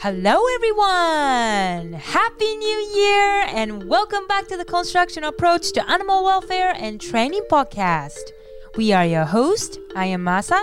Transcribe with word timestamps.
Hello, 0.00 0.40
everyone! 0.54 1.92
Happy 1.94 2.56
New 2.56 2.78
Year 2.94 3.42
and 3.48 3.88
welcome 3.88 4.28
back 4.28 4.46
to 4.46 4.56
the 4.56 4.64
Construction 4.64 5.24
Approach 5.24 5.72
to 5.72 5.90
Animal 5.90 6.22
Welfare 6.22 6.72
and 6.78 7.00
Training 7.00 7.42
podcast. 7.50 8.30
We 8.76 8.92
are 8.92 9.04
your 9.04 9.24
host. 9.24 9.80
I 9.96 10.06
am 10.06 10.24
Masa. 10.24 10.62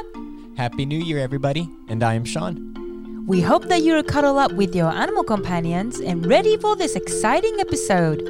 Happy 0.55 0.85
New 0.85 0.99
Year, 0.99 1.19
everybody, 1.19 1.67
and 1.89 2.01
I 2.01 2.13
am 2.13 2.23
Sean. 2.23 3.25
We 3.27 3.41
hope 3.41 3.65
that 3.65 3.81
you're 3.81 4.03
cuddled 4.03 4.37
up 4.37 4.53
with 4.53 4.73
your 4.73 4.89
animal 4.89 5.25
companions 5.25 5.99
and 5.99 6.25
ready 6.25 6.55
for 6.55 6.77
this 6.77 6.95
exciting 6.95 7.59
episode. 7.59 8.23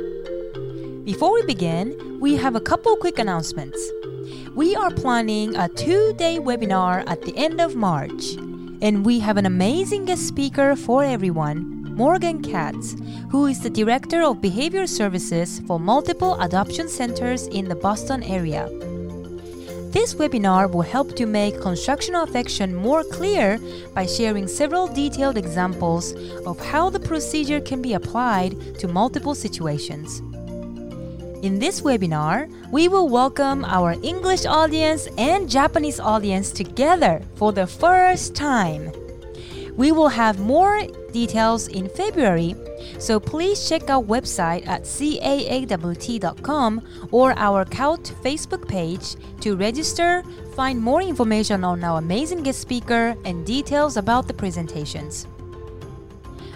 Before 1.06 1.32
we 1.32 1.44
begin, 1.44 2.18
we 2.20 2.36
have 2.38 2.56
a 2.56 2.60
couple 2.62 2.96
quick 2.96 3.20
announcements. 3.20 3.80
We 4.56 4.76
are 4.76 4.90
planning 4.90 5.56
a 5.56 5.70
two 5.70 6.14
day 6.18 6.40
webinar 6.40 7.04
at 7.08 7.22
the 7.22 7.38
end 7.38 7.62
of 7.62 7.76
March, 7.76 8.38
and 8.82 9.06
we 9.06 9.20
have 9.20 9.38
an 9.38 9.46
amazing 9.46 10.06
guest 10.06 10.28
speaker 10.28 10.76
for 10.76 11.04
everyone, 11.04 11.84
Morgan 11.96 12.42
Katz, 12.42 12.96
who 13.30 13.46
is 13.46 13.62
the 13.62 13.70
Director 13.70 14.22
of 14.22 14.42
Behavior 14.42 14.88
Services 14.88 15.62
for 15.68 15.80
multiple 15.80 16.40
adoption 16.42 16.90
centers 16.90 17.48
in 17.48 17.70
the 17.70 17.76
Boston 17.76 18.24
area. 18.24 18.68
This 19.92 20.16
webinar 20.16 20.70
will 20.70 20.82
help 20.82 21.16
to 21.16 21.26
make 21.26 21.62
constructional 21.62 22.24
affection 22.24 22.76
more 22.76 23.04
clear 23.04 23.60
by 23.94 24.06
sharing 24.06 24.48
several 24.48 24.88
detailed 24.88 25.38
examples 25.38 26.12
of 26.46 26.60
how 26.60 26.90
the 26.90 27.00
procedure 27.00 27.62
can 27.62 27.82
be 27.82 27.94
applied 27.94 28.78
to 28.80 28.90
multiple 28.90 29.34
situations. 29.34 30.22
In 31.46 31.60
this 31.60 31.82
webinar, 31.82 32.50
we 32.72 32.88
will 32.88 33.08
welcome 33.08 33.64
our 33.66 33.94
English 34.02 34.48
audience 34.48 35.08
and 35.16 35.48
Japanese 35.48 36.00
audience 36.00 36.50
together 36.50 37.22
for 37.36 37.54
the 37.54 37.68
first 37.68 38.34
time. 38.34 38.92
We 39.78 39.92
will 39.92 40.08
have 40.08 40.40
more 40.40 40.88
details 41.14 41.68
in 41.68 41.88
February, 41.88 42.56
so 42.98 43.20
please 43.20 43.70
check 43.70 43.92
our 43.92 44.02
website 44.02 44.66
at 44.66 44.86
caawt.com 44.86 46.82
or 47.12 47.38
our 47.38 47.64
CAAWT 47.64 48.12
Facebook 48.24 48.68
page 48.68 49.16
to 49.42 49.56
register, 49.56 50.24
find 50.56 50.82
more 50.82 51.04
information 51.04 51.64
on 51.64 51.84
our 51.84 52.00
amazing 52.00 52.42
guest 52.42 52.60
speaker, 52.60 53.16
and 53.24 53.46
details 53.46 53.98
about 53.98 54.28
the 54.28 54.34
presentations. 54.34 55.28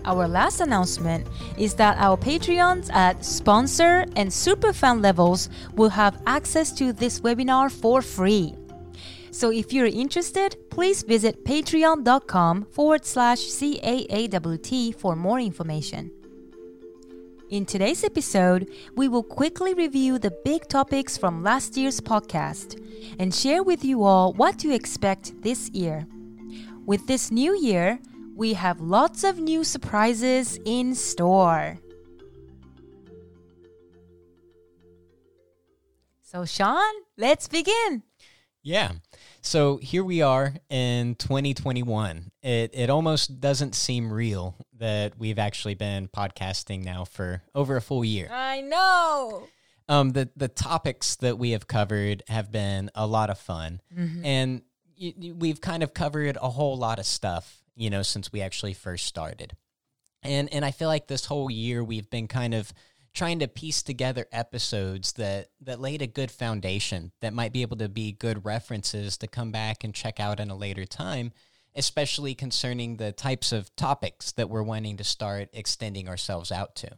Our 0.05 0.28
last 0.28 0.61
announcement 0.61 1.28
is 1.58 1.73
that 1.75 1.97
our 1.97 2.17
Patreons 2.17 2.92
at 2.94 3.23
sponsor 3.25 4.05
and 4.16 4.30
superfan 4.30 5.02
levels 5.02 5.50
will 5.75 5.89
have 5.89 6.22
access 6.25 6.72
to 6.73 6.94
this 6.94 7.19
webinar 7.19 7.72
for 7.72 8.02
free. 8.02 8.55
So 9.31 9.52
if 9.52 9.72
you're 9.72 9.86
interested, 9.86 10.58
please 10.70 11.03
visit 11.03 11.45
patreon.com 11.45 12.66
forward 12.72 13.05
slash 13.05 13.39
CAAWT 13.39 14.95
for 14.95 15.16
more 15.16 15.39
information. 15.39 16.11
In 17.50 17.66
today's 17.66 18.03
episode, 18.03 18.70
we 18.95 19.08
will 19.08 19.23
quickly 19.23 19.73
review 19.73 20.20
the 20.20 20.31
big 20.45 20.67
topics 20.67 21.17
from 21.17 21.42
last 21.42 21.77
year's 21.77 22.00
podcast 22.00 22.80
and 23.17 23.33
share 23.33 23.64
with 23.64 23.83
you 23.83 24.03
all 24.03 24.33
what 24.33 24.59
to 24.59 24.72
expect 24.72 25.42
this 25.42 25.70
year. 25.70 26.05
With 26.86 27.08
this 27.08 27.31
new 27.31 27.58
year, 27.59 28.00
we 28.40 28.54
have 28.54 28.80
lots 28.80 29.23
of 29.26 29.38
new 29.38 29.64
surprises 29.66 30.58
in 30.66 30.95
store. 30.95 31.78
So, 36.22 36.45
Sean, 36.45 36.94
let's 37.17 37.48
begin. 37.48 38.04
Yeah. 38.62 38.92
So 39.42 39.78
here 39.78 40.04
we 40.04 40.22
are 40.22 40.54
in 40.70 41.16
2021. 41.16 42.32
It 42.44 42.72
it 42.73 42.90
almost 42.90 43.40
doesn't 43.40 43.73
seem 43.73 44.12
real 44.12 44.56
that 44.78 45.17
we've 45.17 45.40
actually 45.40 45.76
been 45.76 46.08
podcasting 46.08 46.84
now 46.84 47.06
for 47.06 47.42
over 47.56 47.78
a 47.78 47.82
full 47.82 48.04
year. 48.06 48.30
I 48.32 48.62
know. 48.62 49.48
Um, 49.88 50.11
the 50.11 50.30
the 50.36 50.49
topics 50.49 51.16
that 51.17 51.38
we 51.39 51.52
have 51.52 51.67
covered 51.67 52.22
have 52.28 52.52
been 52.52 52.92
a 52.94 53.08
lot 53.08 53.30
of 53.30 53.39
fun, 53.39 53.82
Mm-hmm. 53.98 54.26
and 54.26 54.61
we've 55.38 55.61
kind 55.61 55.82
of 55.82 55.94
covered 55.94 56.38
a 56.42 56.49
whole 56.49 56.78
lot 56.78 56.99
of 56.99 57.05
stuff, 57.05 57.58
you 57.80 57.90
know, 57.90 58.04
since 58.04 58.32
we 58.32 58.42
actually 58.42 58.73
first 58.73 59.06
started. 59.06 59.56
And 60.22 60.54
and 60.54 60.66
I 60.66 60.72
feel 60.72 60.90
like 60.90 61.08
this 61.08 61.26
whole 61.26 61.50
year 61.50 61.82
we've 61.84 62.10
been 62.10 62.28
kind 62.28 62.54
of 62.54 62.73
trying 63.14 63.40
to 63.40 63.48
piece 63.48 63.82
together 63.82 64.28
episodes 64.34 65.14
that 65.14 65.48
that 65.62 65.80
laid 65.80 66.02
a 66.02 66.08
good 66.08 66.30
foundation 66.30 67.14
that 67.22 67.34
might 67.34 67.54
be 67.54 67.62
able 67.62 67.78
to 67.78 67.88
be 67.88 68.12
good 68.12 68.45
references 68.45 69.17
to 69.17 69.28
come 69.28 69.52
back 69.52 69.84
and 69.84 69.95
check 69.95 70.20
out 70.20 70.42
in 70.42 70.50
a 70.50 70.58
later 70.58 70.86
time, 70.86 71.32
especially 71.73 72.36
concerning 72.36 72.98
the 72.98 73.14
types 73.14 73.54
of 73.54 73.73
topics 73.78 74.34
that 74.34 74.50
we're 74.50 74.61
wanting 74.61 74.98
to 74.98 75.04
start 75.06 75.48
extending 75.54 76.10
ourselves 76.10 76.52
out 76.52 76.76
to. 76.76 76.92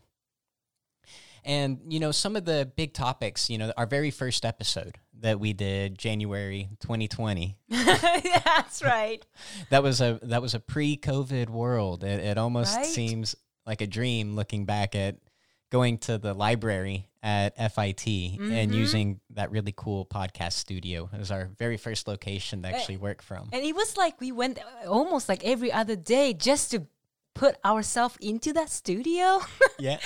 And 1.44 1.80
you 1.88 2.00
know, 2.00 2.12
some 2.12 2.36
of 2.36 2.46
the 2.46 2.72
big 2.76 2.94
topics, 2.94 3.50
you 3.50 3.58
know, 3.58 3.72
our 3.78 3.86
very 3.86 4.12
first 4.12 4.46
episode 4.46 4.98
that 5.20 5.40
we 5.40 5.54
did 5.54 5.98
January 6.00 6.70
2020 6.80 7.56
That's 7.70 8.84
right. 8.84 9.24
that 9.70 9.84
was 9.84 10.02
a 10.02 10.20
that 10.24 10.42
was 10.42 10.54
a 10.54 10.60
pre-COVID 10.60 11.50
world. 11.50 12.04
It, 12.04 12.20
it 12.20 12.38
almost 12.38 12.76
Right? 12.78 12.86
seems 12.86 13.36
like 13.66 13.82
a 13.82 13.88
dream 13.88 14.36
looking 14.36 14.66
back 14.66 14.96
at 14.96 15.18
going 15.72 15.98
to 16.00 16.18
the 16.18 16.34
library 16.34 17.08
at 17.24 17.56
FIT 17.58 17.98
Mm-hmm. 18.06 18.52
and 18.52 18.74
using 18.74 19.20
that 19.32 19.52
really 19.52 19.74
cool 19.76 20.06
podcast 20.06 20.54
studio. 20.54 21.08
It 21.14 21.20
was 21.20 21.30
our 21.32 21.50
very 21.58 21.78
first 21.78 22.08
location 22.08 22.64
to 22.64 22.70
actually 22.70 22.98
work 22.98 23.22
from. 23.22 23.50
And 23.54 23.64
it 23.64 23.76
was 23.76 23.96
like 23.96 24.20
we 24.20 24.32
went 24.32 24.58
almost 24.88 25.30
like 25.30 25.44
every 25.44 25.72
other 25.72 25.96
day 25.96 26.34
just 26.34 26.72
to 26.72 26.88
put 27.34 27.56
ourselves 27.64 28.18
into 28.22 28.54
that 28.54 28.70
studio. 28.70 29.40
Yeah. 29.80 29.98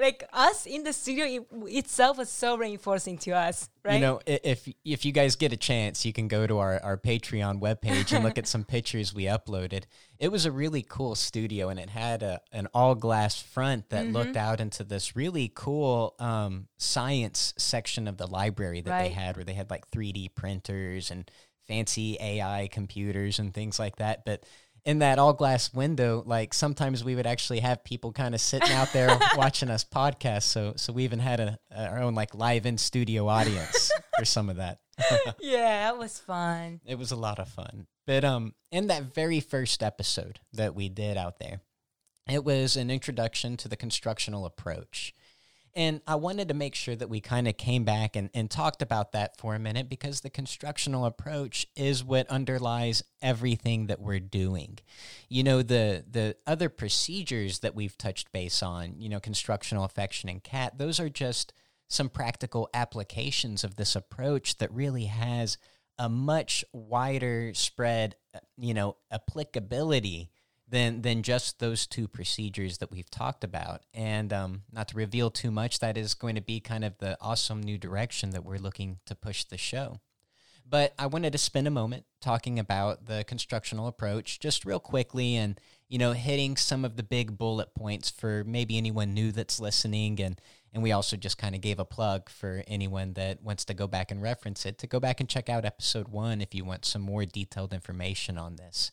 like 0.00 0.22
us 0.32 0.66
in 0.66 0.84
the 0.84 0.92
studio 0.92 1.24
it, 1.24 1.48
itself 1.78 2.16
was 2.16 2.28
so 2.28 2.56
reinforcing 2.56 3.18
to 3.18 3.32
us, 3.32 3.68
right? 3.84 3.94
You 3.94 4.00
know, 4.00 4.20
if 4.24 4.68
if 4.84 5.04
you 5.04 5.10
guys 5.10 5.34
get 5.34 5.52
a 5.52 5.56
chance, 5.56 6.04
you 6.04 6.12
can 6.12 6.28
go 6.28 6.46
to 6.46 6.58
our, 6.58 6.80
our 6.80 6.96
Patreon 6.96 7.60
webpage 7.60 8.14
and 8.14 8.22
look 8.22 8.38
at 8.38 8.46
some 8.46 8.62
pictures 8.76 9.12
we 9.12 9.24
uploaded. 9.24 9.82
It 10.20 10.30
was 10.30 10.46
a 10.46 10.52
really 10.52 10.86
cool 10.88 11.16
studio, 11.16 11.70
and 11.70 11.80
it 11.80 11.90
had 11.90 12.22
a, 12.22 12.40
an 12.52 12.68
all 12.72 12.94
glass 12.94 13.42
front 13.42 13.90
that 13.90 14.06
looked 14.06 14.36
out 14.36 14.60
into 14.60 14.84
this 14.84 15.16
really 15.16 15.50
cool 15.52 16.14
um, 16.20 16.68
science 16.78 17.52
section 17.58 18.06
of 18.06 18.18
the 18.18 18.28
library 18.28 18.80
that 18.82 19.02
they 19.02 19.08
had, 19.08 19.36
where 19.36 19.44
they 19.44 19.54
had 19.54 19.70
like 19.70 19.90
3D 19.90 20.36
printers 20.36 21.10
and 21.10 21.28
fancy 21.66 22.16
AI 22.20 22.68
computers 22.70 23.38
and 23.38 23.52
things 23.52 23.78
like 23.78 23.96
that. 23.96 24.24
But 24.24 24.44
in 24.86 25.00
that 25.00 25.18
all 25.18 25.32
glass 25.32 25.74
window, 25.74 26.22
like 26.24 26.54
sometimes 26.54 27.02
we 27.02 27.16
would 27.16 27.26
actually 27.26 27.58
have 27.58 27.82
people 27.82 28.12
kind 28.12 28.34
of 28.36 28.40
sitting 28.40 28.70
out 28.70 28.92
there 28.92 29.18
watching 29.36 29.68
us 29.68 29.84
podcast. 29.84 30.44
So 30.44 30.74
so 30.76 30.92
we 30.92 31.02
even 31.04 31.18
had 31.18 31.40
a 31.40 31.58
our 31.76 31.98
own 31.98 32.14
like 32.14 32.34
live 32.34 32.64
in 32.64 32.78
studio 32.78 33.26
audience 33.26 33.90
for 34.16 34.24
some 34.24 34.48
of 34.48 34.56
that. 34.56 34.78
yeah, 35.40 35.90
that 35.90 35.98
was 35.98 36.18
fun. 36.20 36.80
It 36.86 36.98
was 36.98 37.10
a 37.10 37.16
lot 37.16 37.40
of 37.40 37.48
fun. 37.48 37.88
But 38.06 38.24
um 38.24 38.54
in 38.70 38.86
that 38.86 39.12
very 39.12 39.40
first 39.40 39.82
episode 39.82 40.38
that 40.52 40.76
we 40.76 40.88
did 40.88 41.16
out 41.16 41.40
there, 41.40 41.60
it 42.30 42.44
was 42.44 42.76
an 42.76 42.88
introduction 42.88 43.56
to 43.58 43.68
the 43.68 43.76
constructional 43.76 44.46
approach. 44.46 45.12
And 45.76 46.00
I 46.06 46.14
wanted 46.14 46.48
to 46.48 46.54
make 46.54 46.74
sure 46.74 46.96
that 46.96 47.10
we 47.10 47.20
kind 47.20 47.46
of 47.46 47.58
came 47.58 47.84
back 47.84 48.16
and, 48.16 48.30
and 48.32 48.50
talked 48.50 48.80
about 48.80 49.12
that 49.12 49.36
for 49.36 49.54
a 49.54 49.58
minute 49.58 49.90
because 49.90 50.22
the 50.22 50.30
constructional 50.30 51.04
approach 51.04 51.66
is 51.76 52.02
what 52.02 52.26
underlies 52.30 53.04
everything 53.20 53.86
that 53.88 54.00
we're 54.00 54.18
doing. 54.18 54.78
You 55.28 55.44
know, 55.44 55.60
the 55.60 56.02
the 56.10 56.34
other 56.46 56.70
procedures 56.70 57.58
that 57.58 57.74
we've 57.74 57.98
touched 57.98 58.32
base 58.32 58.62
on, 58.62 58.94
you 58.98 59.10
know, 59.10 59.20
constructional 59.20 59.84
affection 59.84 60.30
and 60.30 60.42
cat, 60.42 60.78
those 60.78 60.98
are 60.98 61.10
just 61.10 61.52
some 61.88 62.08
practical 62.08 62.70
applications 62.72 63.62
of 63.62 63.76
this 63.76 63.94
approach 63.94 64.56
that 64.56 64.72
really 64.72 65.04
has 65.04 65.58
a 65.98 66.08
much 66.08 66.64
wider 66.72 67.52
spread, 67.54 68.16
uh, 68.34 68.38
you 68.56 68.72
know, 68.72 68.96
applicability 69.12 70.30
than 70.68 71.02
than 71.02 71.22
just 71.22 71.58
those 71.58 71.86
two 71.86 72.08
procedures 72.08 72.78
that 72.78 72.90
we've 72.90 73.10
talked 73.10 73.44
about. 73.44 73.82
And 73.94 74.32
um, 74.32 74.62
not 74.72 74.88
to 74.88 74.96
reveal 74.96 75.30
too 75.30 75.50
much, 75.50 75.78
that 75.78 75.96
is 75.96 76.14
going 76.14 76.34
to 76.34 76.40
be 76.40 76.60
kind 76.60 76.84
of 76.84 76.98
the 76.98 77.16
awesome 77.20 77.62
new 77.62 77.78
direction 77.78 78.30
that 78.30 78.44
we're 78.44 78.58
looking 78.58 78.98
to 79.06 79.14
push 79.14 79.44
the 79.44 79.58
show. 79.58 80.00
But 80.68 80.94
I 80.98 81.06
wanted 81.06 81.30
to 81.32 81.38
spend 81.38 81.68
a 81.68 81.70
moment 81.70 82.06
talking 82.20 82.58
about 82.58 83.06
the 83.06 83.24
constructional 83.24 83.86
approach 83.86 84.40
just 84.40 84.64
real 84.64 84.80
quickly 84.80 85.36
and, 85.36 85.60
you 85.88 85.96
know, 85.96 86.12
hitting 86.12 86.56
some 86.56 86.84
of 86.84 86.96
the 86.96 87.04
big 87.04 87.38
bullet 87.38 87.72
points 87.72 88.10
for 88.10 88.42
maybe 88.44 88.76
anyone 88.76 89.14
new 89.14 89.30
that's 89.30 89.60
listening. 89.60 90.20
And, 90.20 90.40
and 90.72 90.82
we 90.82 90.90
also 90.90 91.16
just 91.16 91.38
kind 91.38 91.54
of 91.54 91.60
gave 91.60 91.78
a 91.78 91.84
plug 91.84 92.28
for 92.28 92.64
anyone 92.66 93.12
that 93.12 93.44
wants 93.44 93.64
to 93.66 93.74
go 93.74 93.86
back 93.86 94.10
and 94.10 94.20
reference 94.20 94.66
it 94.66 94.76
to 94.78 94.88
go 94.88 94.98
back 94.98 95.20
and 95.20 95.28
check 95.28 95.48
out 95.48 95.64
episode 95.64 96.08
one 96.08 96.40
if 96.40 96.52
you 96.52 96.64
want 96.64 96.84
some 96.84 97.02
more 97.02 97.24
detailed 97.24 97.72
information 97.72 98.36
on 98.36 98.56
this. 98.56 98.90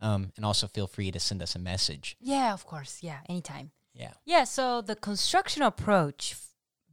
Um, 0.00 0.32
and 0.36 0.44
also 0.44 0.66
feel 0.66 0.86
free 0.86 1.10
to 1.10 1.18
send 1.18 1.42
us 1.42 1.54
a 1.54 1.58
message. 1.58 2.16
Yeah, 2.20 2.52
of 2.52 2.66
course. 2.66 2.98
Yeah, 3.02 3.20
anytime. 3.28 3.70
Yeah. 3.94 4.12
Yeah, 4.24 4.44
so 4.44 4.82
the 4.82 4.94
construction 4.94 5.62
approach 5.62 6.32
f- 6.32 6.48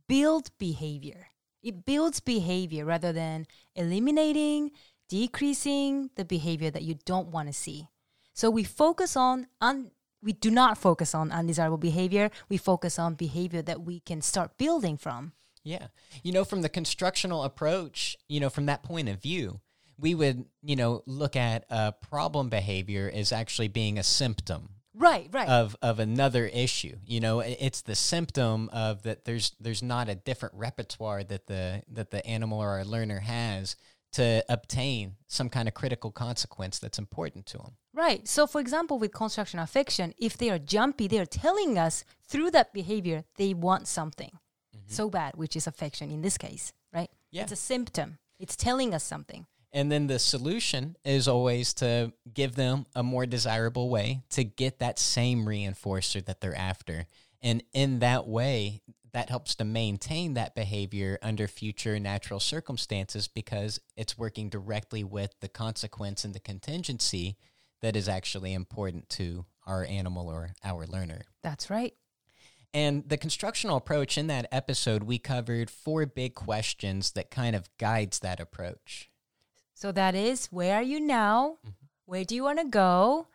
build 0.08 0.52
behavior. 0.58 1.28
It 1.62 1.86
builds 1.86 2.20
behavior 2.22 2.86
rather 2.86 3.12
than 3.12 3.46
eliminating, 3.76 4.72
decreasing 5.10 6.10
the 6.16 6.26
behavior 6.26 6.72
that 6.72 6.84
you 6.84 6.96
don't 7.06 7.28
want 7.30 7.48
to 7.50 7.54
see. 7.54 7.88
So 8.34 8.50
we 8.50 8.64
focus 8.64 9.16
on 9.16 9.48
un- 9.62 9.92
we 10.22 10.32
do 10.34 10.50
not 10.50 10.78
focus 10.78 11.14
on 11.14 11.32
undesirable 11.32 11.78
behavior. 11.78 12.32
We 12.48 12.58
focus 12.58 12.98
on 12.98 13.16
behavior 13.16 13.62
that 13.62 13.82
we 13.82 14.00
can 14.00 14.22
start 14.22 14.58
building 14.58 14.98
from. 14.98 15.34
Yeah. 15.64 15.88
You 16.24 16.32
know, 16.32 16.46
from 16.46 16.62
the 16.62 16.70
constructional 16.70 17.44
approach, 17.44 18.18
you 18.28 18.40
know, 18.40 18.50
from 18.50 18.66
that 18.68 18.84
point 18.84 19.10
of 19.10 19.22
view, 19.22 19.60
we 19.98 20.16
would, 20.16 20.46
you 20.62 20.76
know, 20.76 21.04
look 21.06 21.36
at 21.36 21.66
a 21.70 21.92
problem 21.92 22.50
behavior 22.50 23.12
as 23.14 23.32
actually 23.32 23.68
being 23.68 23.98
a 23.98 24.04
symptom 24.04 24.70
Right, 24.96 25.28
right. 25.32 25.50
of 25.50 25.76
of 25.82 26.00
another 26.00 26.46
issue. 26.46 26.98
You 27.06 27.20
know, 27.20 27.40
it's 27.40 27.82
the 27.82 27.96
symptom 27.96 28.70
of 28.72 29.04
that 29.04 29.26
there's 29.26 29.54
there's 29.60 29.82
not 29.82 30.08
a 30.08 30.16
different 30.16 30.54
repertoire 30.56 31.24
that 31.24 31.48
the 31.48 31.82
that 31.90 32.12
the 32.12 32.26
animal 32.28 32.60
or 32.60 32.70
our 32.70 32.86
learner 32.86 33.20
has 33.20 33.76
to 34.14 34.46
obtain 34.48 35.16
some 35.28 35.50
kind 35.50 35.68
of 35.68 35.74
critical 35.74 36.12
consequence 36.12 36.78
that's 36.78 37.00
important 37.00 37.48
to 37.48 37.58
them. 37.58 37.76
Right. 37.94 38.28
So, 38.28 38.46
for 38.46 38.62
example, 38.62 39.00
with 39.00 39.12
construction 39.12 39.60
affection, 39.60 40.14
if 40.20 40.38
they 40.38 40.52
are 40.52 40.60
jumpy, 40.60 41.08
they 41.08 41.20
are 41.20 41.26
telling 41.26 41.78
us 41.78 42.06
through 42.28 42.52
that 42.52 42.74
behavior 42.74 43.24
they 43.38 43.56
want 43.56 43.88
something 43.88 44.32
mm-hmm. 44.76 44.94
so 44.94 45.10
bad, 45.10 45.36
which 45.36 45.56
is 45.56 45.66
affection 45.66 46.12
in 46.12 46.22
this 46.22 46.38
case, 46.38 46.74
right? 46.94 47.10
Yeah. 47.32 47.44
It's 47.44 47.52
a 47.52 47.58
symptom. 47.58 48.20
It's 48.40 48.56
telling 48.56 48.94
us 48.94 49.04
something. 49.04 49.48
And 49.74 49.92
then 49.92 50.06
the 50.06 50.20
solution 50.20 50.96
is 51.04 51.28
always 51.28 51.74
to 51.76 52.14
give 52.32 52.56
them 52.56 52.86
a 52.96 53.02
more 53.02 53.26
desirable 53.26 53.90
way 53.90 54.22
to 54.30 54.44
get 54.44 54.80
that 54.80 55.00
same 55.00 55.46
reinforcer 55.46 56.24
that 56.26 56.42
they're 56.42 56.56
after. 56.56 57.08
And 57.42 57.64
in 57.74 58.00
that 58.00 58.28
way, 58.28 58.82
that 59.14 59.30
helps 59.30 59.56
to 59.56 59.64
maintain 59.64 60.36
that 60.36 60.56
behavior 60.56 61.18
under 61.22 61.48
future 61.48 62.00
natural 62.00 62.40
circumstances 62.40 63.28
because 63.28 63.80
it's 63.98 64.18
working 64.18 64.50
directly 64.50 65.04
with 65.04 65.34
the 65.40 65.50
consequence 65.50 66.24
and 66.24 66.34
the 66.34 66.40
contingency 66.40 67.38
that 67.82 67.96
is 67.96 68.08
actually 68.08 68.54
important 68.54 69.10
to 69.10 69.46
our 69.66 69.86
animal 69.86 70.30
or 70.30 70.52
our 70.64 70.86
learner. 70.86 71.24
That's 71.42 71.70
right. 71.70 71.94
And 72.74 73.08
the 73.08 73.18
constructional 73.18 73.78
approach 73.78 74.18
in 74.18 74.28
that 74.28 74.48
episode, 74.52 75.04
we 75.04 75.20
covered 75.20 75.70
four 75.70 76.06
big 76.08 76.34
questions 76.34 77.12
that 77.12 77.30
kind 77.30 77.56
of 77.56 77.70
guides 77.78 78.20
that 78.20 78.40
approach. 78.40 79.12
So 79.74 79.92
that 79.92 80.16
is 80.16 80.48
where 80.48 80.76
are 80.76 80.84
you 80.84 81.00
now? 81.00 81.58
Where 82.06 82.24
do 82.24 82.36
you 82.36 82.44
want 82.44 82.60
to 82.60 82.66
go? 82.66 83.28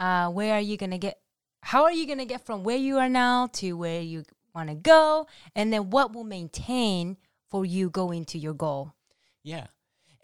Uh, 0.00 0.30
where 0.30 0.54
are 0.54 0.60
you 0.60 0.76
going 0.76 0.90
to 0.90 0.98
get? 0.98 1.20
How 1.62 1.84
are 1.84 1.92
you 1.92 2.06
going 2.06 2.18
to 2.18 2.24
get 2.24 2.44
from 2.44 2.64
where 2.64 2.76
you 2.76 2.98
are 2.98 3.08
now 3.08 3.48
to 3.54 3.72
where 3.72 4.00
you 4.00 4.24
want 4.54 4.68
to 4.68 4.74
go? 4.74 5.26
And 5.54 5.72
then 5.72 5.90
what 5.90 6.12
will 6.12 6.24
maintain 6.24 7.18
for 7.50 7.64
you 7.64 7.90
going 7.90 8.24
to 8.26 8.38
your 8.38 8.54
goal? 8.54 8.94
Yeah. 9.44 9.66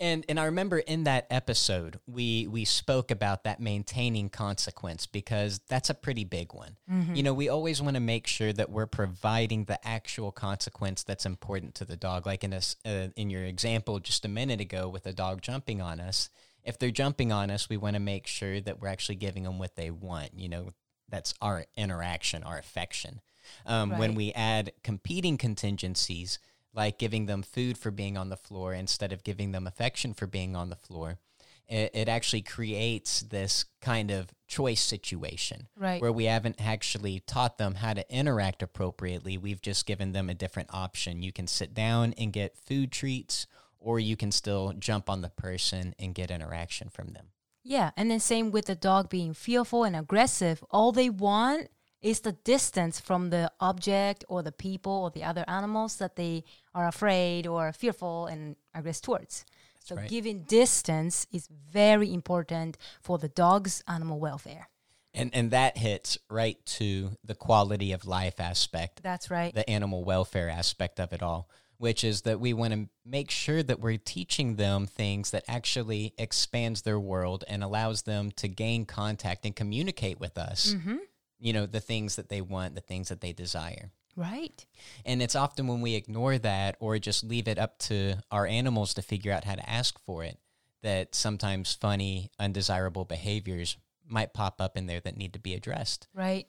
And 0.01 0.25
and 0.29 0.39
I 0.39 0.45
remember 0.45 0.79
in 0.79 1.05
that 1.05 1.27
episode 1.31 1.99
we 2.07 2.47
we 2.47 2.65
spoke 2.65 3.11
about 3.11 3.45
that 3.45 3.61
maintaining 3.61 4.29
consequence 4.29 5.07
because 5.07 5.61
that's 5.69 5.91
a 5.91 5.95
pretty 5.95 6.25
big 6.25 6.55
one. 6.55 6.77
You 7.17 7.23
know, 7.25 7.35
we 7.35 7.49
always 7.49 7.83
want 7.83 7.95
to 7.95 8.01
make 8.01 8.27
sure 8.27 8.53
that 8.53 8.71
we're 8.71 8.87
providing 8.87 9.65
the 9.65 9.85
actual 9.87 10.31
consequence 10.31 11.03
that's 11.03 11.27
important 11.27 11.75
to 11.77 11.85
the 11.85 11.97
dog. 11.97 12.27
Like 12.27 12.45
in 12.45 12.51
this 12.51 12.77
uh, 12.87 13.09
in 13.17 13.29
your 13.31 13.45
example 13.45 13.99
just 13.99 14.25
a 14.25 14.29
minute 14.29 14.61
ago 14.61 14.89
with 14.89 15.05
a 15.07 15.13
dog 15.13 15.43
jumping 15.43 15.81
on 15.81 15.99
us, 16.01 16.31
if 16.63 16.79
they're 16.79 16.91
jumping 16.93 17.33
on 17.33 17.51
us, 17.51 17.69
we 17.69 17.77
want 17.77 17.95
to 17.95 18.01
make 18.01 18.27
sure 18.27 18.61
that 18.61 18.81
we're 18.81 18.89
actually 18.89 19.17
giving 19.17 19.43
them 19.43 19.59
what 19.59 19.75
they 19.75 19.91
want. 19.91 20.31
You 20.37 20.49
know, 20.49 20.71
that's 21.09 21.35
our 21.41 21.65
interaction, 21.77 22.43
our 22.45 22.59
affection. 22.59 23.21
Um, 23.67 23.99
When 23.99 24.15
we 24.15 24.33
add 24.33 24.73
competing 24.85 25.39
contingencies, 25.39 26.39
like 26.75 26.99
giving 26.99 27.27
them 27.27 27.43
food 27.43 27.77
for 27.79 27.91
being 27.91 28.17
on 28.17 28.29
the 28.29 28.37
floor 28.37 28.73
instead 28.75 29.13
of 29.13 29.25
giving 29.25 29.53
them 29.53 29.67
affection 29.67 30.15
for 30.15 30.27
being 30.27 30.55
on 30.55 30.69
the 30.69 30.77
floor, 30.77 31.19
it, 31.67 31.91
it 31.95 32.09
actually 32.09 32.43
creates 32.43 33.21
this 33.21 33.65
kind 33.81 34.11
of 34.11 34.29
choice 34.47 34.81
situation 34.81 35.69
Right. 35.77 36.01
where 36.01 36.13
we 36.13 36.25
haven't 36.25 36.57
actually 36.59 37.21
taught 37.21 37.59
them 37.59 37.77
how 37.77 37.93
to 37.95 38.05
interact 38.15 38.63
appropriately. 38.63 39.37
We've 39.37 39.61
just 39.61 39.87
given 39.87 40.13
them 40.13 40.31
a 40.31 40.35
different 40.35 40.71
option. 40.73 41.23
You 41.23 41.33
can 41.33 41.47
sit 41.47 41.75
down 41.75 42.15
and 42.17 42.33
get 42.33 42.57
food 42.57 42.91
treats, 42.93 43.47
or 43.79 43.99
you 44.01 44.17
can 44.17 44.33
still 44.33 44.73
jump 44.79 45.09
on 45.11 45.21
the 45.21 45.29
person 45.29 45.95
and 45.99 46.15
get 46.15 46.31
interaction 46.31 46.89
from 46.89 47.09
them. 47.09 47.27
Yeah, 47.65 47.91
and 47.97 48.11
then 48.11 48.21
same 48.21 48.51
with 48.51 48.65
the 48.67 48.75
dog 48.75 49.11
being 49.11 49.35
fearful 49.35 49.85
and 49.85 49.95
aggressive. 49.95 50.65
All 50.71 50.91
they 50.91 51.11
want 51.11 51.69
is 52.01 52.21
the 52.21 52.33
distance 52.33 53.01
from 53.01 53.31
the 53.31 53.51
object 53.61 54.25
or 54.29 54.43
the 54.43 54.53
people 54.53 54.93
or 54.93 55.11
the 55.11 55.25
other 55.25 55.45
animals 55.49 55.97
that 55.97 56.17
they 56.17 56.45
are 56.75 56.87
afraid 56.87 57.47
or 57.47 57.73
fearful 57.73 58.27
and 58.27 58.57
aggressive 58.75 59.03
towards. 59.03 59.45
so 59.81 59.97
right. 59.97 60.09
giving 60.09 60.43
distance 60.45 61.27
is 61.33 61.49
very 61.73 62.13
important 62.13 62.77
for 63.01 63.19
the 63.19 63.29
dog's 63.29 63.83
animal 63.89 64.19
welfare. 64.21 64.69
And 65.15 65.31
and 65.35 65.51
that 65.51 65.79
hits 65.79 66.19
right 66.31 66.65
to 66.79 67.11
the 67.25 67.35
quality 67.35 67.93
of 67.93 68.07
life 68.07 68.39
aspect 68.39 69.03
That's 69.03 69.31
right. 69.31 69.55
the 69.55 69.69
animal 69.69 70.05
welfare 70.05 70.51
aspect 70.51 71.01
of 71.01 71.13
it 71.13 71.23
all, 71.23 71.49
which 71.79 72.05
is 72.05 72.23
that 72.23 72.39
we 72.39 72.53
want 72.53 72.75
to 72.75 72.89
make 73.05 73.31
sure 73.31 73.63
that 73.63 73.81
we're 73.81 73.97
teaching 73.97 74.57
them 74.57 74.87
things 74.87 75.31
that 75.31 75.45
actually 75.49 76.13
expands 76.19 76.83
their 76.83 77.01
world 77.01 77.43
and 77.49 77.65
allows 77.65 78.03
them 78.03 78.31
to 78.33 78.47
gain 78.49 78.85
contact 78.85 79.47
and 79.47 79.57
communicate 79.57 80.21
with 80.21 80.37
us. 80.37 80.75
Mm-hmm. 80.75 80.97
You 81.39 81.53
know, 81.53 81.67
the 81.67 81.81
things 81.81 82.17
that 82.17 82.29
they 82.29 82.41
want, 82.41 82.75
the 82.75 82.81
things 82.81 83.09
that 83.09 83.21
they 83.21 83.33
desire. 83.33 83.93
right. 84.17 84.67
And 85.05 85.23
it's 85.23 85.37
often 85.37 85.67
when 85.69 85.81
we 85.81 85.95
ignore 85.95 86.39
that 86.39 86.77
or 86.81 86.99
just 86.99 87.23
leave 87.23 87.49
it 87.49 87.59
up 87.59 87.79
to 87.81 88.17
our 88.31 88.47
animals 88.47 88.95
to 88.95 89.03
figure 89.03 89.33
out 89.33 89.45
how 89.45 89.55
to 89.55 89.71
ask 89.71 89.99
for 90.01 90.25
it 90.25 90.39
that 90.83 91.15
sometimes 91.15 91.75
funny, 91.75 92.31
undesirable 92.39 93.05
behaviors 93.05 93.77
might 94.07 94.33
pop 94.33 94.61
up 94.61 94.77
in 94.77 94.87
there 94.87 95.01
that 95.01 95.17
need 95.17 95.33
to 95.35 95.39
be 95.39 95.55
addressed. 95.55 96.09
Right. 96.15 96.47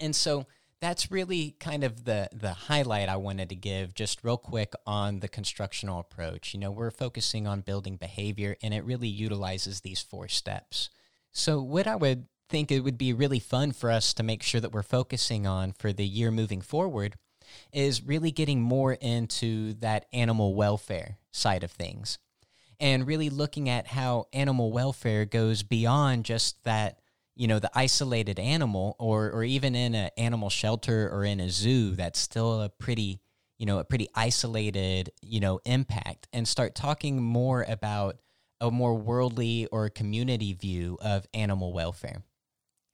And 0.00 0.14
so 0.14 0.46
that's 0.80 1.12
really 1.12 1.54
kind 1.60 1.84
of 1.84 2.04
the 2.04 2.28
the 2.32 2.52
highlight 2.52 3.08
I 3.08 3.16
wanted 3.16 3.48
to 3.50 3.54
give 3.54 3.94
just 3.94 4.24
real 4.24 4.36
quick 4.36 4.72
on 4.86 5.20
the 5.20 5.28
constructional 5.28 6.00
approach. 6.00 6.54
You 6.54 6.60
know, 6.60 6.70
we're 6.70 6.90
focusing 6.90 7.46
on 7.46 7.60
building 7.60 7.96
behavior 7.96 8.56
and 8.62 8.74
it 8.74 8.84
really 8.84 9.08
utilizes 9.08 9.80
these 9.80 10.00
four 10.02 10.28
steps. 10.28 10.90
So 11.30 11.62
what 11.62 11.86
I 11.86 11.96
would 11.96 12.26
think 12.52 12.70
it 12.70 12.80
would 12.80 12.98
be 12.98 13.14
really 13.14 13.38
fun 13.38 13.72
for 13.72 13.90
us 13.90 14.12
to 14.12 14.22
make 14.22 14.42
sure 14.42 14.60
that 14.60 14.72
we're 14.72 14.82
focusing 14.82 15.46
on 15.46 15.72
for 15.72 15.90
the 15.90 16.04
year 16.04 16.30
moving 16.30 16.60
forward 16.60 17.16
is 17.72 18.02
really 18.02 18.30
getting 18.30 18.60
more 18.60 18.92
into 18.92 19.72
that 19.80 20.04
animal 20.12 20.54
welfare 20.54 21.16
side 21.30 21.64
of 21.64 21.70
things 21.70 22.18
and 22.78 23.06
really 23.06 23.30
looking 23.30 23.70
at 23.70 23.86
how 23.86 24.26
animal 24.34 24.70
welfare 24.70 25.24
goes 25.24 25.62
beyond 25.62 26.26
just 26.26 26.62
that 26.64 26.98
you 27.36 27.48
know 27.48 27.58
the 27.58 27.70
isolated 27.74 28.38
animal 28.38 28.96
or 28.98 29.30
or 29.30 29.44
even 29.44 29.74
in 29.74 29.94
an 29.94 30.10
animal 30.18 30.50
shelter 30.50 31.08
or 31.10 31.24
in 31.24 31.40
a 31.40 31.48
zoo 31.48 31.92
that's 31.92 32.18
still 32.18 32.60
a 32.60 32.68
pretty 32.68 33.18
you 33.58 33.64
know 33.64 33.78
a 33.78 33.84
pretty 33.84 34.08
isolated 34.14 35.10
you 35.22 35.40
know 35.40 35.58
impact 35.64 36.28
and 36.34 36.46
start 36.46 36.74
talking 36.74 37.22
more 37.22 37.64
about 37.66 38.18
a 38.60 38.70
more 38.70 38.94
worldly 38.94 39.66
or 39.72 39.88
community 39.88 40.52
view 40.52 40.98
of 41.00 41.26
animal 41.32 41.72
welfare 41.72 42.22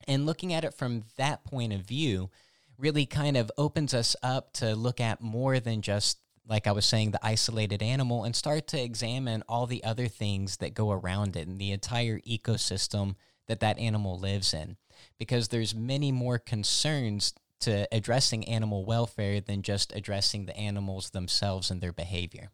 and 0.09 0.27
looking 0.27 0.53
at 0.53 0.65
it 0.65 0.75
from 0.75 1.05
that 1.17 1.45
point 1.45 1.73
of 1.73 1.83
view 1.83 2.31
really 2.79 3.07
kind 3.07 3.37
of 3.37 3.51
opens 3.59 3.95
us 3.95 4.17
up 4.23 4.53
to 4.55 4.75
look 4.75 5.01
at 5.01 5.21
more 5.21 5.61
than 5.61 5.83
just 5.83 6.19
like 6.49 6.67
I 6.67 6.73
was 6.73 6.87
saying 6.87 7.11
the 7.11 7.25
isolated 7.25 7.83
animal 7.83 8.25
and 8.25 8.35
start 8.35 8.67
to 8.69 8.83
examine 8.83 9.45
all 9.49 9.67
the 9.67 9.85
other 9.85 10.09
things 10.09 10.57
that 10.57 10.75
go 10.75 10.91
around 10.91 11.37
it 11.37 11.47
and 11.47 11.59
the 11.59 11.73
entire 11.73 12.21
ecosystem 12.21 13.17
that 13.47 13.61
that 13.61 13.79
animal 13.79 14.19
lives 14.19 14.55
in. 14.55 14.77
Because 15.19 15.49
there's 15.49 15.75
many 15.75 16.11
more 16.11 16.39
concerns 16.39 17.35
to 17.61 17.87
addressing 17.93 18.49
animal 18.49 18.85
welfare 18.87 19.41
than 19.41 19.63
just 19.63 19.95
addressing 19.95 20.47
the 20.47 20.57
animals 20.57 21.11
themselves 21.11 21.71
and 21.71 21.81
their 21.81 21.93
behavior. 21.93 22.51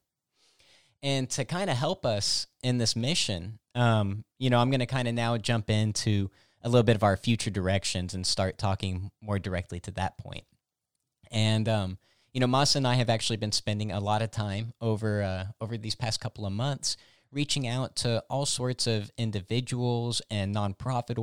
And 1.02 1.30
to 1.30 1.44
kind 1.44 1.70
of 1.70 1.76
help 1.76 2.04
us 2.04 2.46
in 2.62 2.78
this 2.78 2.96
mission 2.96 3.60
um, 3.74 4.24
you 4.38 4.50
know 4.50 4.58
i'm 4.58 4.70
going 4.70 4.80
to 4.80 4.86
kind 4.86 5.08
of 5.08 5.14
now 5.14 5.36
jump 5.36 5.70
into 5.70 6.30
a 6.64 6.68
little 6.68 6.82
bit 6.82 6.96
of 6.96 7.04
our 7.04 7.16
future 7.16 7.50
directions 7.50 8.14
and 8.14 8.26
start 8.26 8.58
talking 8.58 9.12
more 9.20 9.38
directly 9.38 9.78
to 9.80 9.92
that 9.92 10.18
point. 10.18 10.44
and 11.30 11.68
um, 11.68 11.98
you 12.32 12.40
know 12.40 12.46
masa 12.46 12.76
and 12.76 12.86
i 12.86 12.94
have 12.94 13.08
actually 13.08 13.36
been 13.36 13.52
spending 13.52 13.92
a 13.92 14.00
lot 14.00 14.22
of 14.22 14.30
time 14.30 14.72
over 14.80 15.22
uh, 15.22 15.44
over 15.60 15.78
these 15.78 15.94
past 15.94 16.20
couple 16.20 16.44
of 16.44 16.52
months 16.52 16.96
reaching 17.30 17.66
out 17.66 17.96
to 17.96 18.22
all 18.28 18.46
sorts 18.46 18.86
of 18.86 19.10
individuals 19.16 20.20
and 20.30 20.54
nonprofit 20.54 21.18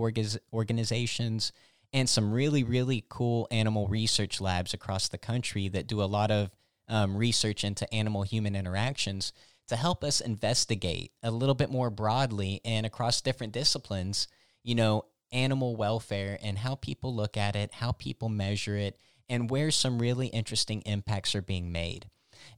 organizations 0.53 1.51
and 1.91 2.07
some 2.07 2.31
really 2.31 2.63
really 2.63 3.03
cool 3.10 3.48
animal 3.51 3.88
research 3.88 4.39
labs 4.39 4.74
across 4.74 5.10
the 5.10 5.17
country 5.17 5.67
that 5.67 5.88
do 5.88 6.01
a 6.01 6.05
lot 6.05 6.31
of 6.31 6.50
um, 6.88 7.15
research 7.15 7.63
into 7.63 7.91
animal 7.93 8.24
human 8.24 8.55
interactions 8.55 9.33
to 9.67 9.77
help 9.77 10.03
us 10.03 10.19
investigate 10.19 11.13
a 11.24 11.31
little 11.31 11.55
bit 11.55 11.71
more 11.71 11.89
broadly 11.89 12.60
and 12.65 12.86
across 12.86 13.21
different 13.21 13.53
disciplines, 13.53 14.27
you 14.63 14.75
know, 14.75 15.05
animal 15.31 15.75
welfare 15.75 16.38
and 16.41 16.57
how 16.57 16.75
people 16.75 17.15
look 17.15 17.38
at 17.38 17.55
it, 17.55 17.73
how 17.75 17.91
people 17.93 18.29
measure 18.29 18.75
it, 18.75 18.97
and 19.29 19.50
where 19.50 19.71
some 19.71 20.00
really 20.00 20.27
interesting 20.27 20.81
impacts 20.81 21.35
are 21.35 21.41
being 21.41 21.71
made. 21.71 22.09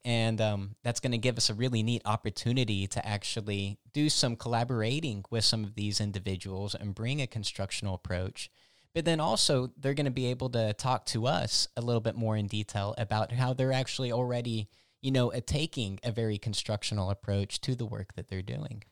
And 0.05 0.39
um, 0.39 0.75
that's 0.83 0.99
going 1.01 1.11
to 1.11 1.17
give 1.17 1.37
us 1.37 1.49
a 1.49 1.53
really 1.53 1.83
neat 1.83 2.01
opportunity 2.05 2.87
to 2.87 3.05
actually 3.05 3.79
do 3.93 4.09
some 4.09 4.35
collaborating 4.35 5.25
with 5.29 5.43
some 5.43 5.63
of 5.63 5.75
these 5.75 5.99
individuals 6.01 6.73
and 6.73 6.95
bring 6.95 7.21
a 7.21 7.27
constructional 7.27 7.95
approach 7.95 8.49
But 8.93 9.05
then 9.05 9.19
also, 9.19 9.71
they're 9.77 9.95
going 9.95 10.05
to 10.05 10.11
be 10.11 10.27
able 10.27 10.49
to 10.51 10.73
talk 10.73 11.05
to 11.07 11.25
us 11.25 11.67
a 11.75 11.81
little 11.81 12.01
bit 12.01 12.15
more 12.15 12.37
in 12.37 12.47
detail 12.47 12.93
about 12.97 13.31
how 13.31 13.53
they're 13.53 13.73
actually 13.73 14.11
already, 14.11 14.69
you 15.01 15.11
know, 15.11 15.31
taking 15.47 15.99
a 16.03 16.11
very 16.11 16.37
constructional 16.37 17.09
approach 17.09 17.59
to 17.61 17.75
the 17.75 17.85
work 17.85 18.13
that 18.15 18.29
they're 18.29 18.43
doing. 18.43 18.83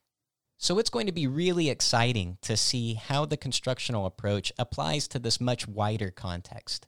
So 0.62 0.78
it's 0.78 0.92
going 0.92 1.08
to 1.08 1.12
be 1.12 1.26
really 1.26 1.72
exciting 1.72 2.38
to 2.44 2.56
see 2.56 2.94
how 2.94 3.26
the 3.26 3.36
constructional 3.36 4.06
approach 4.06 4.54
applies 4.60 5.08
to 5.08 5.18
this 5.18 5.42
much 5.42 5.68
wider 5.68 6.12
context. 6.12 6.86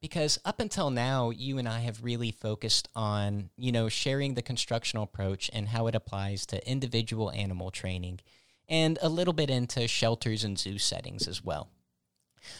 Because 0.00 0.40
up 0.44 0.58
until 0.58 0.90
now, 0.90 1.30
you 1.30 1.56
and 1.58 1.68
I 1.68 1.78
have 1.78 2.02
really 2.02 2.32
focused 2.32 2.88
on, 2.96 3.50
you 3.56 3.70
know, 3.70 3.88
sharing 3.88 4.34
the 4.34 4.42
constructional 4.42 5.04
approach 5.04 5.48
and 5.52 5.68
how 5.68 5.86
it 5.86 5.94
applies 5.94 6.44
to 6.46 6.68
individual 6.68 7.30
animal 7.30 7.70
training 7.70 8.18
and 8.68 8.98
a 9.00 9.08
little 9.08 9.32
bit 9.32 9.48
into 9.48 9.86
shelters 9.86 10.42
and 10.42 10.58
zoo 10.58 10.78
settings 10.78 11.28
as 11.28 11.44
well. 11.44 11.68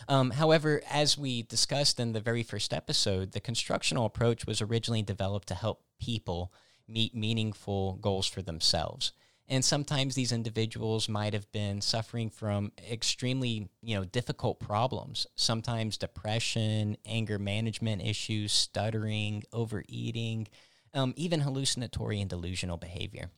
Um, 0.07 0.31
however, 0.31 0.83
as 0.89 1.19
we 1.19 1.43
discussed 1.43 1.99
in 1.99 2.13
the 2.13 2.21
very 2.21 2.45
first 2.45 2.73
episode, 2.73 3.33
the 3.33 3.41
constructional 3.41 4.07
approach 4.07 4.47
was 4.47 4.63
originally 4.63 5.03
developed 5.03 5.49
to 5.49 5.55
help 5.57 5.83
people 6.01 6.53
meet 6.87 7.13
meaningful 7.13 7.95
goals 7.95 8.29
for 8.29 8.41
themselves. 8.41 9.11
And 9.47 9.63
sometimes 9.63 10.15
these 10.15 10.33
individuals 10.33 11.09
might 11.09 11.35
have 11.35 11.51
been 11.53 11.83
suffering 11.83 12.31
from 12.31 12.73
extremely, 12.91 13.69
you 13.83 13.95
know, 13.95 14.05
difficult 14.05 14.59
problems. 14.59 15.27
Sometimes 15.35 15.99
depression, 15.99 16.97
anger 17.05 17.39
management 17.39 18.03
issues, 18.03 18.53
stuttering, 18.53 19.45
overeating, 19.53 20.49
um, 20.95 21.13
even 21.17 21.41
hallucinatory 21.41 22.21
and 22.21 22.31
delusional 22.31 22.79
behavior. 22.79 23.31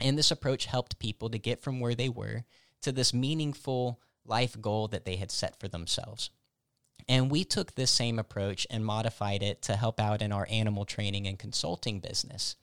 And 0.00 0.18
this 0.18 0.32
approach 0.32 0.66
helped 0.66 0.98
people 0.98 1.30
to 1.30 1.38
get 1.38 1.62
from 1.62 1.78
where 1.78 1.94
they 1.94 2.08
were 2.08 2.44
to 2.82 2.90
this 2.90 3.14
meaningful 3.14 4.00
life 4.24 4.60
goal 4.60 4.88
that 4.88 5.04
they 5.04 5.16
had 5.16 5.30
set 5.30 5.58
for 5.60 5.68
themselves. 5.68 6.30
And 7.08 7.30
we 7.30 7.44
took 7.44 7.74
this 7.74 7.90
same 7.90 8.18
approach 8.18 8.66
and 8.68 8.84
modified 8.84 9.42
it 9.42 9.62
to 9.62 9.76
help 9.76 10.00
out 10.00 10.22
in 10.22 10.32
our 10.32 10.46
animal 10.50 10.84
training 10.84 11.26
and 11.26 11.38
consulting 11.38 12.00
business. 12.00 12.56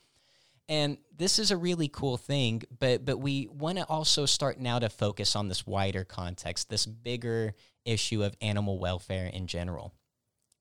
And 0.69 0.97
this 1.15 1.39
is 1.39 1.51
a 1.51 1.57
really 1.57 1.89
cool 1.89 2.17
thing, 2.17 2.63
but 2.79 3.03
but 3.03 3.17
we 3.17 3.47
want 3.51 3.77
to 3.77 3.85
also 3.85 4.25
start 4.25 4.59
now 4.59 4.79
to 4.79 4.89
focus 4.89 5.35
on 5.35 5.49
this 5.49 5.67
wider 5.67 6.03
context, 6.03 6.69
this 6.69 6.85
bigger 6.85 7.53
issue 7.85 8.23
of 8.23 8.35
animal 8.41 8.79
welfare 8.79 9.27
in 9.27 9.47
general. 9.47 9.93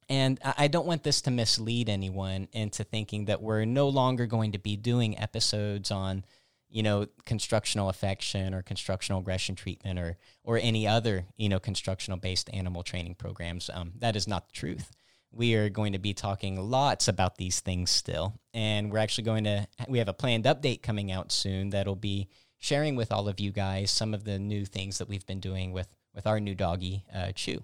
And 0.08 0.40
I 0.42 0.66
don't 0.68 0.86
want 0.86 1.04
this 1.04 1.22
to 1.22 1.30
mislead 1.30 1.88
anyone 1.88 2.48
into 2.52 2.82
thinking 2.84 3.26
that 3.26 3.40
we're 3.40 3.64
no 3.64 3.88
longer 3.88 4.26
going 4.26 4.52
to 4.52 4.58
be 4.58 4.76
doing 4.76 5.18
episodes 5.18 5.90
on, 5.92 6.24
you 6.68 6.82
know, 6.82 7.06
constructional 7.24 7.88
affection 7.88 8.52
or 8.52 8.62
constructional 8.62 9.20
aggression 9.20 9.54
treatment 9.54 10.00
or 10.00 10.18
or 10.42 10.58
any 10.58 10.86
other, 10.86 11.26
you 11.36 11.48
know, 11.48 11.60
constructional 11.60 12.18
based 12.18 12.50
animal 12.52 12.82
training 12.82 13.14
programs. 13.14 13.70
Um, 13.72 13.92
that 14.00 14.16
is 14.16 14.26
not 14.26 14.48
the 14.48 14.52
truth 14.52 14.90
we 15.32 15.54
are 15.54 15.70
going 15.70 15.94
to 15.94 15.98
be 15.98 16.12
talking 16.12 16.60
lots 16.60 17.08
about 17.08 17.36
these 17.36 17.60
things 17.60 17.90
still. 17.90 18.34
And 18.52 18.92
we're 18.92 18.98
actually 18.98 19.24
going 19.24 19.44
to, 19.44 19.66
we 19.88 19.98
have 19.98 20.08
a 20.08 20.14
planned 20.14 20.44
update 20.44 20.82
coming 20.82 21.10
out 21.10 21.32
soon 21.32 21.70
that'll 21.70 21.96
be 21.96 22.28
sharing 22.58 22.96
with 22.96 23.10
all 23.10 23.28
of 23.28 23.40
you 23.40 23.50
guys 23.50 23.90
some 23.90 24.14
of 24.14 24.24
the 24.24 24.38
new 24.38 24.64
things 24.64 24.98
that 24.98 25.08
we've 25.08 25.26
been 25.26 25.40
doing 25.40 25.72
with, 25.72 25.88
with 26.14 26.26
our 26.26 26.38
new 26.38 26.54
doggy, 26.54 27.04
uh, 27.12 27.32
Chew. 27.32 27.62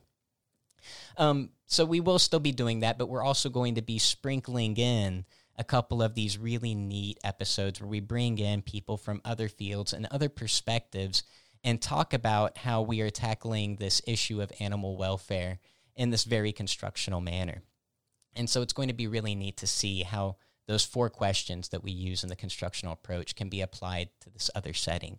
Um, 1.17 1.51
so 1.67 1.85
we 1.85 2.01
will 2.01 2.19
still 2.19 2.41
be 2.41 2.53
doing 2.53 2.81
that, 2.81 2.99
but 2.99 3.09
we're 3.09 3.23
also 3.23 3.51
going 3.51 3.75
to 3.75 3.83
be 3.83 3.99
sprinkling 3.99 4.77
in 4.77 5.25
a 5.57 5.65
couple 5.65 6.03
of 6.03 6.15
these 6.15 6.39
really 6.39 6.75
neat 6.75 7.19
episodes 7.23 7.81
where 7.81 7.89
we 7.89 8.01
bring 8.01 8.39
in 8.39 8.63
people 8.63 8.97
from 8.97 9.21
other 9.25 9.49
fields 9.49 9.93
and 9.93 10.07
other 10.11 10.29
perspectives 10.29 11.25
and 11.65 11.83
talk 11.83 12.15
about 12.15 12.57
how 12.59 12.81
we 12.81 13.01
are 13.01 13.11
tackling 13.11 13.77
this 13.77 14.01
issue 14.07 14.41
of 14.41 14.53
animal 14.61 14.97
welfare 14.97 15.59
in 15.99 16.11
this 16.11 16.25
very 16.25 16.52
constructional 16.52 17.21
manner. 17.21 17.61
And 18.35 18.49
so 18.49 18.62
it's 18.62 18.73
going 18.73 18.88
to 18.88 18.95
be 18.95 19.09
really 19.09 19.35
neat 19.35 19.59
to 19.59 19.67
see 19.67 20.05
how 20.05 20.37
those 20.69 20.85
four 20.85 21.11
questions 21.11 21.71
that 21.71 21.83
we 21.83 21.90
use 21.90 22.23
in 22.23 22.28
the 22.28 22.37
constructional 22.37 22.93
approach 22.93 23.35
can 23.35 23.49
be 23.49 23.61
applied 23.61 24.11
to 24.21 24.31
this 24.31 24.49
other 24.55 24.73
setting. 24.73 25.19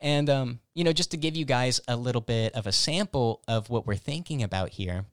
And, 0.00 0.28
um, 0.28 0.60
you 0.74 0.82
know, 0.82 0.92
just 0.92 1.12
to 1.12 1.16
give 1.16 1.36
you 1.36 1.44
guys 1.44 1.80
a 1.86 1.96
little 1.96 2.22
bit 2.22 2.54
of 2.54 2.66
a 2.66 2.72
sample 2.72 3.42
of 3.46 3.70
what 3.70 3.86
we're 3.86 3.96
thinking 3.96 4.42
about 4.42 4.70
here, 4.70 5.04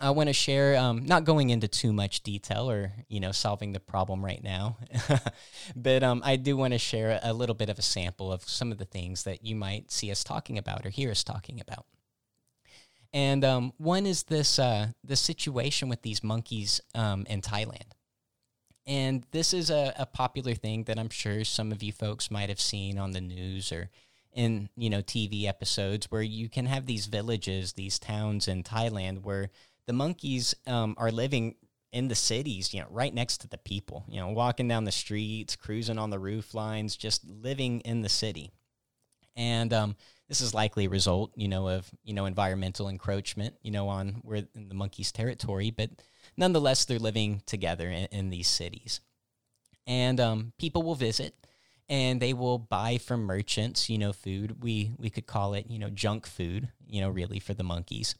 I 0.00 0.10
want 0.10 0.28
to 0.28 0.32
share, 0.32 0.76
um, 0.76 1.04
not 1.04 1.24
going 1.24 1.50
into 1.50 1.68
too 1.68 1.92
much 1.92 2.22
detail 2.22 2.68
or, 2.68 2.92
you 3.08 3.20
know, 3.20 3.30
solving 3.30 3.72
the 3.72 3.80
problem 3.80 4.24
right 4.24 4.42
now, 4.42 4.78
but 5.76 6.02
um, 6.02 6.20
I 6.24 6.34
do 6.34 6.56
want 6.56 6.72
to 6.72 6.78
share 6.78 7.20
a 7.22 7.32
little 7.32 7.54
bit 7.54 7.68
of 7.68 7.78
a 7.78 7.82
sample 7.82 8.32
of 8.32 8.48
some 8.48 8.72
of 8.72 8.78
the 8.78 8.84
things 8.86 9.22
that 9.22 9.44
you 9.44 9.54
might 9.54 9.92
see 9.92 10.10
us 10.10 10.24
talking 10.24 10.58
about 10.58 10.84
or 10.84 10.88
hear 10.88 11.12
us 11.12 11.22
talking 11.22 11.60
about. 11.60 11.86
And 13.14 13.44
um, 13.44 13.72
one 13.78 14.06
is 14.06 14.24
this 14.24 14.58
uh, 14.58 14.88
the 15.04 15.14
situation 15.14 15.88
with 15.88 16.02
these 16.02 16.24
monkeys 16.24 16.80
um, 16.96 17.24
in 17.30 17.40
Thailand. 17.40 17.92
And 18.86 19.24
this 19.30 19.54
is 19.54 19.70
a, 19.70 19.94
a 19.96 20.04
popular 20.04 20.54
thing 20.54 20.84
that 20.84 20.98
I'm 20.98 21.08
sure 21.08 21.44
some 21.44 21.70
of 21.70 21.82
you 21.82 21.92
folks 21.92 22.30
might 22.30 22.48
have 22.48 22.60
seen 22.60 22.98
on 22.98 23.12
the 23.12 23.20
news 23.20 23.70
or 23.70 23.88
in 24.32 24.68
you 24.76 24.90
know 24.90 25.00
TV 25.00 25.46
episodes 25.46 26.10
where 26.10 26.22
you 26.22 26.48
can 26.48 26.66
have 26.66 26.86
these 26.86 27.06
villages, 27.06 27.74
these 27.74 28.00
towns 28.00 28.48
in 28.48 28.64
Thailand 28.64 29.22
where 29.22 29.48
the 29.86 29.92
monkeys 29.92 30.56
um, 30.66 30.96
are 30.98 31.12
living 31.12 31.54
in 31.92 32.08
the 32.08 32.16
cities, 32.16 32.74
you 32.74 32.80
know, 32.80 32.88
right 32.90 33.14
next 33.14 33.38
to 33.42 33.48
the 33.48 33.58
people, 33.58 34.04
you 34.08 34.18
know, 34.18 34.30
walking 34.30 34.66
down 34.66 34.82
the 34.82 34.90
streets, 34.90 35.54
cruising 35.54 35.98
on 35.98 36.10
the 36.10 36.18
roof 36.18 36.52
lines, 36.52 36.96
just 36.96 37.24
living 37.24 37.78
in 37.82 38.02
the 38.02 38.08
city. 38.08 38.50
And 39.36 39.72
um, 39.72 39.96
this 40.28 40.40
is 40.40 40.54
likely 40.54 40.86
a 40.86 40.90
result, 40.90 41.32
you 41.36 41.48
know, 41.48 41.68
of 41.68 41.90
you 42.02 42.14
know 42.14 42.26
environmental 42.26 42.88
encroachment, 42.88 43.54
you 43.62 43.70
know, 43.70 43.88
on 43.88 44.20
where 44.22 44.42
in 44.54 44.68
the 44.68 44.74
monkeys' 44.74 45.12
territory, 45.12 45.70
but 45.70 45.90
nonetheless, 46.36 46.84
they're 46.84 46.98
living 46.98 47.42
together 47.46 47.88
in, 47.88 48.06
in 48.06 48.30
these 48.30 48.48
cities, 48.48 49.00
and 49.86 50.20
um, 50.20 50.52
people 50.58 50.82
will 50.82 50.94
visit 50.94 51.34
and 51.88 52.20
they 52.20 52.32
will 52.32 52.58
buy 52.58 52.98
from 52.98 53.24
merchants, 53.24 53.90
you 53.90 53.98
know, 53.98 54.12
food. 54.12 54.62
We 54.62 54.92
we 54.98 55.10
could 55.10 55.26
call 55.26 55.54
it, 55.54 55.66
you 55.68 55.78
know, 55.78 55.90
junk 55.90 56.26
food, 56.26 56.68
you 56.86 57.00
know, 57.00 57.10
really 57.10 57.38
for 57.38 57.54
the 57.54 57.64
monkeys, 57.64 58.14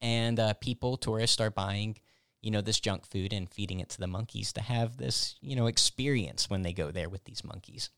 and 0.00 0.38
uh, 0.40 0.54
people, 0.54 0.96
tourists, 0.96 1.40
are 1.40 1.50
buying. 1.50 1.96
You 2.42 2.50
know, 2.50 2.62
this 2.62 2.80
junk 2.80 3.06
food 3.06 3.34
and 3.34 3.50
feeding 3.50 3.80
it 3.80 3.90
to 3.90 3.98
the 3.98 4.06
monkeys 4.06 4.50
to 4.54 4.62
have 4.62 4.96
this, 4.96 5.36
you 5.42 5.54
know, 5.54 5.66
experience 5.66 6.48
when 6.48 6.62
they 6.62 6.72
go 6.72 6.90
there 6.90 7.10
with 7.10 7.24
these 7.24 7.44
monkeys. 7.44 7.90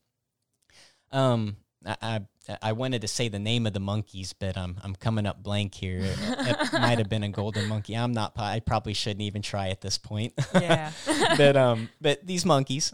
Um, 1.13 1.55
I, 1.85 1.95
I 2.01 2.21
wanted 2.73 3.01
to 3.01 3.07
say 3.07 3.29
the 3.29 3.39
name 3.39 3.65
of 3.65 3.73
the 3.73 3.79
monkeys, 3.79 4.33
but 4.33 4.57
I'm 4.57 4.77
I'm 4.83 4.95
coming 4.95 5.25
up 5.25 5.41
blank 5.41 5.73
here. 5.73 5.99
It, 5.99 6.17
it 6.19 6.73
might 6.73 6.97
have 6.97 7.09
been 7.09 7.23
a 7.23 7.29
golden 7.29 7.69
monkey. 7.69 7.95
I'm 7.95 8.11
not. 8.11 8.33
I 8.35 8.59
probably 8.59 8.93
shouldn't 8.93 9.21
even 9.21 9.41
try 9.41 9.69
at 9.69 9.81
this 9.81 9.97
point. 9.97 10.33
Yeah. 10.53 10.91
but 11.37 11.57
um, 11.57 11.89
but 11.99 12.25
these 12.25 12.45
monkeys, 12.45 12.93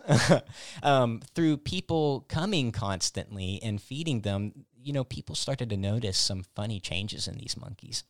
um, 0.81 1.21
through 1.35 1.57
people 1.57 2.25
coming 2.29 2.71
constantly 2.71 3.59
and 3.61 3.81
feeding 3.81 4.21
them, 4.21 4.65
you 4.81 4.93
know, 4.93 5.03
people 5.03 5.35
started 5.35 5.69
to 5.69 5.77
notice 5.77 6.17
some 6.17 6.43
funny 6.55 6.79
changes 6.79 7.27
in 7.27 7.37
these 7.37 7.57
monkeys. 7.57 8.03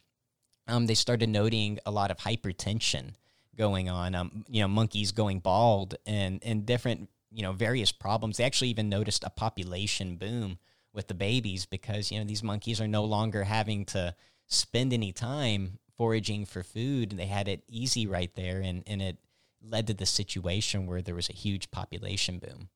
Um, 0.67 0.85
they 0.85 0.93
started 0.93 1.29
noting 1.29 1.79
a 1.85 1.91
lot 1.91 2.11
of 2.11 2.17
hypertension 2.17 3.15
going 3.57 3.89
on. 3.89 4.13
Um, 4.15 4.45
you 4.47 4.61
know, 4.61 4.67
monkeys 4.67 5.11
going 5.11 5.39
bald 5.39 5.95
and 6.05 6.41
and 6.43 6.65
different 6.65 7.09
you 7.31 7.41
know 7.41 7.51
various 7.51 7.91
problems. 7.91 8.37
They 8.37 8.43
actually 8.43 8.69
even 8.69 8.89
noticed 8.89 9.23
a 9.23 9.29
population 9.29 10.15
boom 10.15 10.59
with 10.93 11.07
the 11.07 11.13
babies 11.13 11.65
because 11.65 12.11
you 12.11 12.19
know 12.19 12.25
these 12.25 12.43
monkeys 12.43 12.81
are 12.81 12.87
no 12.87 13.03
longer 13.03 13.43
having 13.43 13.85
to 13.85 14.15
spend 14.47 14.93
any 14.93 15.11
time 15.11 15.79
foraging 15.97 16.45
for 16.45 16.63
food. 16.63 17.11
They 17.11 17.27
had 17.27 17.47
it 17.47 17.63
easy 17.67 18.07
right 18.07 18.33
there, 18.35 18.61
and 18.61 18.83
and 18.87 19.01
it 19.01 19.17
led 19.61 19.87
to 19.87 19.93
the 19.93 20.05
situation 20.05 20.87
where 20.87 21.01
there 21.01 21.15
was 21.15 21.29
a 21.29 21.33
huge 21.33 21.71
population 21.71 22.39
boom. 22.39 22.69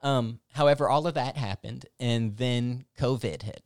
Um, 0.00 0.40
however, 0.52 0.88
all 0.88 1.06
of 1.06 1.14
that 1.14 1.36
happened, 1.36 1.86
and 1.98 2.36
then 2.36 2.84
COVID 2.98 3.42
hit, 3.42 3.62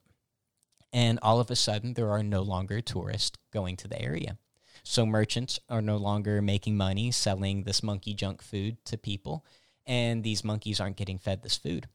and 0.93 1.19
all 1.23 1.41
of 1.41 1.51
a 1.51 1.57
sudden 1.57 1.95
there 1.95 2.11
are 2.11 2.23
no 2.23 2.43
longer 2.43 2.81
tourists 2.81 3.39
going 3.53 3.77
to 3.77 3.89
the 3.89 4.01
area. 4.01 4.39
So 4.83 5.07
merchants 5.07 5.61
are 5.69 5.83
no 5.83 5.97
longer 5.97 6.43
making 6.43 6.77
money 6.77 7.13
selling 7.13 7.63
this 7.63 7.83
monkey 7.83 8.15
junk 8.15 8.43
food 8.43 8.85
to 8.87 8.97
people, 8.97 9.45
and 9.87 10.25
these 10.25 10.43
monkeys 10.43 10.81
aren't 10.81 10.97
getting 10.97 11.19
fed 11.19 11.43
this 11.43 11.57
food 11.57 11.87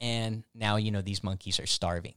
and 0.00 0.44
now 0.54 0.76
you 0.76 0.90
know 0.90 1.02
these 1.02 1.24
monkeys 1.24 1.60
are 1.60 1.66
starving. 1.66 2.14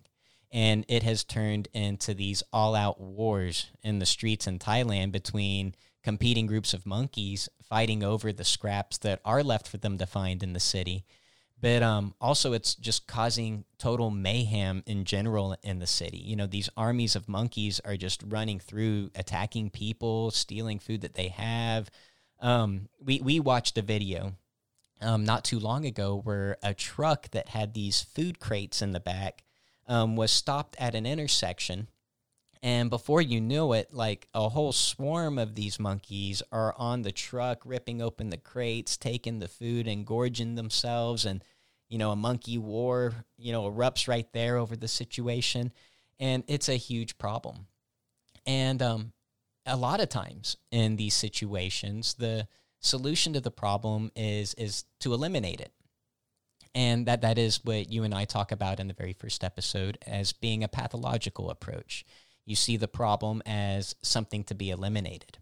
And 0.52 0.86
it 0.88 1.02
has 1.04 1.24
turned 1.24 1.68
into 1.74 2.14
these 2.14 2.44
all-out 2.54 3.02
wars 3.02 3.72
in 3.82 3.98
the 3.98 4.06
streets 4.06 4.46
in 4.46 4.60
Thailand 4.60 5.12
between 5.12 5.74
competing 6.04 6.46
groups 6.46 6.74
of 6.74 6.86
monkeys 6.86 7.50
fighting 7.64 8.04
over 8.04 8.32
the 8.32 8.44
scraps 8.44 9.00
that 9.00 9.20
are 9.26 9.42
left 9.42 9.68
for 9.68 9.78
them 9.78 9.98
to 9.98 10.06
find 10.06 10.44
in 10.44 10.54
the 10.54 10.60
city. 10.60 11.06
But 11.60 11.82
um, 11.82 12.14
also 12.20 12.52
it's 12.54 12.76
just 12.76 13.08
causing 13.08 13.64
total 13.80 14.12
mayhem 14.12 14.84
in 14.86 15.06
general 15.06 15.56
in 15.64 15.80
the 15.80 15.88
city. 15.88 16.18
You 16.18 16.36
know 16.36 16.46
these 16.46 16.70
armies 16.76 17.16
of 17.16 17.30
monkeys 17.30 17.80
are 17.86 17.96
just 17.96 18.22
running 18.28 18.60
through 18.60 19.12
attacking 19.16 19.70
people 19.70 20.30
stealing 20.32 20.78
food 20.78 21.02
that 21.02 21.16
they 21.16 21.30
have. 21.30 21.90
Um, 22.42 22.90
we, 23.00 23.22
we 23.22 23.40
watched 23.40 23.78
a 23.78 23.82
video 23.82 24.34
um, 25.04 25.26
not 25.26 25.44
too 25.44 25.60
long 25.60 25.86
ago 25.86 26.20
where 26.24 26.58
a 26.64 26.74
truck 26.74 27.30
that 27.32 27.50
had 27.50 27.74
these 27.74 28.02
food 28.02 28.40
crates 28.40 28.82
in 28.82 28.92
the 28.92 29.00
back 29.00 29.44
um, 29.88 30.16
was 30.16 30.32
stopped 30.32 30.76
at 30.80 30.96
an 30.96 31.06
intersection 31.06 31.88
And 32.66 32.90
before 32.90 33.22
you 33.22 33.42
knew 33.42 33.74
it, 33.74 33.94
like 33.94 34.30
a 34.34 34.48
whole 34.48 34.72
swarm 34.72 35.38
of 35.38 35.54
these 35.54 35.82
monkeys 35.82 36.42
are 36.50 36.74
on 36.78 37.02
the 37.02 37.12
truck, 37.12 37.62
ripping 37.66 38.02
open 38.02 38.30
the 38.30 38.38
crates, 38.38 38.96
taking 38.96 39.40
the 39.40 39.50
food, 39.50 39.86
and 39.86 40.06
gorging 40.08 40.56
themselves. 40.56 41.26
And, 41.26 41.44
you 41.90 41.98
know, 41.98 42.12
a 42.12 42.16
monkey 42.16 42.58
war, 42.58 43.26
you 43.38 43.52
know, 43.52 43.70
erupts 43.70 44.08
right 44.08 44.32
there 44.32 44.56
over 44.56 44.78
the 44.78 44.88
situation. 44.88 45.74
And 46.22 46.46
it's 46.48 46.70
a 46.70 46.78
huge 46.78 47.18
problem. 47.18 47.68
And 48.46 48.82
um, 48.82 49.12
a 49.66 49.76
lot 49.76 50.00
of 50.00 50.08
times 50.08 50.56
in 50.72 50.96
these 50.96 51.16
situations, 51.16 52.14
the 52.14 52.48
solution 52.84 53.34
to 53.34 53.42
the 53.42 53.52
problem 53.52 54.12
is 54.16 54.54
is 54.56 54.86
to 55.00 55.14
eliminate 55.14 55.62
it. 55.62 55.72
And 56.76 57.06
that 57.06 57.22
that 57.22 57.38
is 57.38 57.64
what 57.64 57.92
you 57.92 58.04
and 58.04 58.14
I 58.14 58.26
talk 58.26 58.52
about 58.52 58.80
in 58.80 58.88
the 58.88 58.94
very 58.94 59.14
first 59.14 59.44
episode 59.44 59.98
as 60.08 60.34
being 60.34 60.64
a 60.64 60.68
pathological 60.68 61.50
approach. 61.50 62.06
You 62.46 62.56
see 62.56 62.78
the 62.78 62.88
problem 62.88 63.42
as 63.46 63.96
something 64.02 64.44
to 64.46 64.56
be 64.56 64.70
eliminated. 64.70 65.38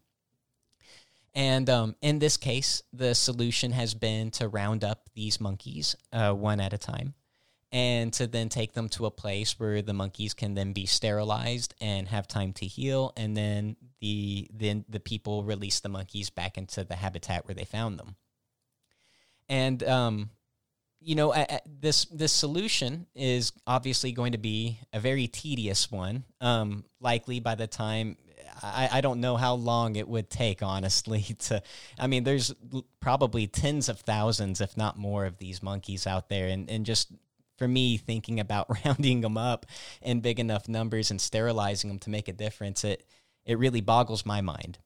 And 1.34 1.70
um, 1.70 1.96
in 2.02 2.20
this 2.20 2.36
case, 2.36 2.84
the 2.92 3.16
solution 3.16 3.72
has 3.72 3.94
been 3.94 4.32
to 4.32 4.50
round 4.50 4.84
up 4.84 5.10
these 5.16 5.40
monkeys 5.40 5.96
uh, 6.12 6.34
one 6.34 6.60
at 6.60 6.74
a 6.74 6.78
time 6.78 7.14
and 7.72 8.12
to 8.13 8.28
then 8.28 8.50
take 8.50 8.74
them 8.74 8.90
to 8.90 9.06
a 9.06 9.12
place 9.12 9.60
where 9.60 9.82
the 9.82 9.94
monkeys 9.94 10.34
can 10.34 10.54
then 10.56 10.74
be 10.74 10.86
sterilized 10.86 11.74
and 11.80 12.08
have 12.10 12.28
time 12.28 12.54
to 12.54 12.66
heal. 12.66 13.13
And 13.16 13.36
then 13.36 13.78
the, 14.01 14.50
then 14.54 14.84
the 14.90 15.00
people 15.00 15.44
release 15.44 15.80
the 15.80 15.90
monkeys 15.90 16.30
back 16.30 16.58
into 16.58 16.84
the 16.84 16.96
habitat 16.96 17.48
where 17.48 17.56
they 17.56 17.63
found 17.63 17.98
them. 17.98 18.16
And 19.48 19.84
um, 19.84 20.30
you 21.01 21.16
know, 21.16 21.34
this 21.66 22.06
this 22.06 22.32
solution 22.32 23.08
is 23.16 23.51
obviously 23.68 24.12
going 24.12 24.32
to 24.34 24.38
be 24.38 24.80
a 24.94 25.00
very 25.00 25.28
tedious 25.28 25.92
one. 25.92 26.24
Um, 26.40 26.86
likely 27.01 27.40
by 27.40 27.56
the 27.56 27.68
time 27.68 28.18
I, 28.62 28.90
I 28.92 29.01
don't 29.01 29.20
know 29.20 29.38
how 29.38 29.56
long 29.56 29.96
it 29.96 30.08
would 30.08 30.30
take, 30.30 30.62
honestly. 30.62 31.25
To, 31.42 31.63
I 31.98 32.06
mean, 32.06 32.24
there's 32.24 32.54
probably 33.00 33.48
tens 33.48 33.90
of 33.90 34.00
thousands, 34.01 34.62
if 34.62 34.78
not 34.78 34.98
more, 34.98 35.25
of 35.25 35.38
these 35.38 35.63
monkeys 35.63 36.06
out 36.06 36.30
there, 36.30 36.48
and 36.48 36.70
and 36.70 36.86
just 36.86 37.12
for 37.62 37.68
me, 37.68 37.96
thinking 37.96 38.39
about 38.39 38.65
rounding 38.86 39.22
them 39.22 39.38
up 39.38 39.68
in 40.01 40.20
big 40.20 40.39
enough 40.39 40.68
numbers 40.68 41.12
and 41.12 41.22
sterilizing 41.22 41.91
them 41.91 42.00
to 42.00 42.10
make 42.10 42.27
a 42.27 42.34
difference, 42.34 42.84
it 42.84 43.06
it 43.46 43.60
really 43.60 43.82
boggles 43.82 44.25
my 44.25 44.41
mind. 44.41 44.80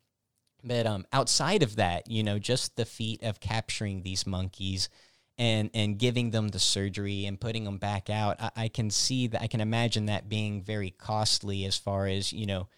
But 0.61 0.85
um, 0.85 1.05
outside 1.13 1.63
of 1.63 1.77
that, 1.77 2.11
you 2.11 2.21
know, 2.21 2.37
just 2.37 2.75
the 2.75 2.83
feat 2.83 3.23
of 3.23 3.39
capturing 3.39 4.03
these 4.03 4.27
monkeys 4.27 4.89
and 5.37 5.69
and 5.73 5.97
giving 5.97 6.31
them 6.31 6.49
the 6.49 6.59
surgery 6.59 7.25
and 7.25 7.39
putting 7.39 7.63
them 7.63 7.77
back 7.77 8.09
out 8.09 8.41
I, 8.41 8.51
I, 8.55 8.67
can 8.69 8.89
see 8.89 9.27
that 9.27 9.41
i 9.41 9.47
can 9.47 9.59
imagine 9.59 10.05
that 10.05 10.29
being 10.29 10.61
very 10.61 10.91
costly 10.91 11.65
as 11.65 11.75
far 11.75 12.07
as 12.07 12.31
you 12.31 12.45
know 12.45 12.69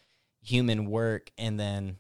human 0.41 0.89
work 0.89 1.29
and 1.37 1.59
then 1.59 1.97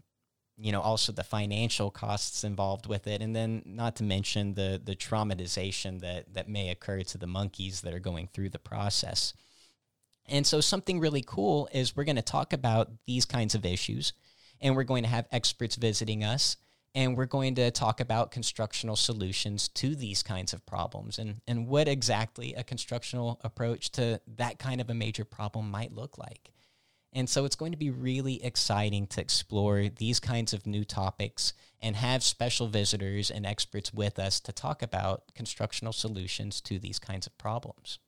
you 0.57 0.71
know 0.71 0.81
also 0.81 1.11
the 1.11 1.23
financial 1.23 1.91
costs 1.91 2.43
involved 2.43 2.87
with 2.87 3.07
it 3.07 3.21
and 3.21 3.35
then 3.35 3.61
not 3.65 3.95
to 3.95 4.03
mention 4.03 4.53
the 4.55 4.81
the 4.83 4.95
traumatization 4.95 6.01
that 6.01 6.33
that 6.33 6.49
may 6.49 6.69
occur 6.69 7.01
to 7.01 7.17
the 7.17 7.27
monkeys 7.27 7.81
that 7.81 7.93
are 7.93 7.99
going 7.99 8.27
through 8.33 8.49
the 8.49 8.59
process 8.59 9.33
and 10.27 10.45
so 10.45 10.59
something 10.59 10.99
really 10.99 11.23
cool 11.25 11.69
is 11.71 11.95
we're 11.95 12.03
going 12.03 12.15
to 12.15 12.21
talk 12.21 12.53
about 12.53 12.89
these 13.05 13.25
kinds 13.25 13.55
of 13.55 13.65
issues 13.65 14.13
and 14.59 14.75
we're 14.75 14.83
going 14.83 15.03
to 15.03 15.09
have 15.09 15.27
experts 15.31 15.75
visiting 15.75 16.23
us 16.23 16.57
and 16.95 17.15
we're 17.15 17.25
going 17.25 17.55
to 17.55 17.69
talk 17.69 17.99
about 17.99 18.31
constructional 18.31 18.95
solutions 18.95 19.67
to 19.67 19.95
these 19.95 20.23
kinds 20.23 20.51
of 20.51 20.65
problems 20.65 21.19
and, 21.19 21.41
and 21.47 21.67
what 21.67 21.87
exactly 21.87 22.55
a 22.55 22.63
constructional 22.63 23.39
approach 23.43 23.91
to 23.91 24.19
that 24.37 24.57
kind 24.57 24.81
of 24.81 24.89
a 24.89 24.93
major 24.93 25.23
problem 25.23 25.69
might 25.69 25.93
look 25.93 26.17
like. 26.17 26.49
And 27.13 27.29
so 27.29 27.45
it's 27.45 27.55
going 27.55 27.71
to 27.71 27.77
be 27.77 27.89
really 27.89 28.43
exciting 28.43 29.07
to 29.07 29.21
explore 29.21 29.89
these 29.89 30.19
kinds 30.19 30.53
of 30.53 30.67
new 30.67 30.83
topics 30.83 31.53
and 31.81 31.95
have 31.95 32.23
special 32.23 32.67
visitors 32.67 33.31
and 33.31 33.45
experts 33.45 33.93
with 33.93 34.19
us 34.19 34.39
to 34.41 34.51
talk 34.51 34.81
about 34.81 35.23
constructional 35.33 35.93
solutions 35.93 36.59
to 36.61 36.79
these 36.79 36.99
kinds 36.99 37.27
of 37.27 37.37
problems. 37.37 37.99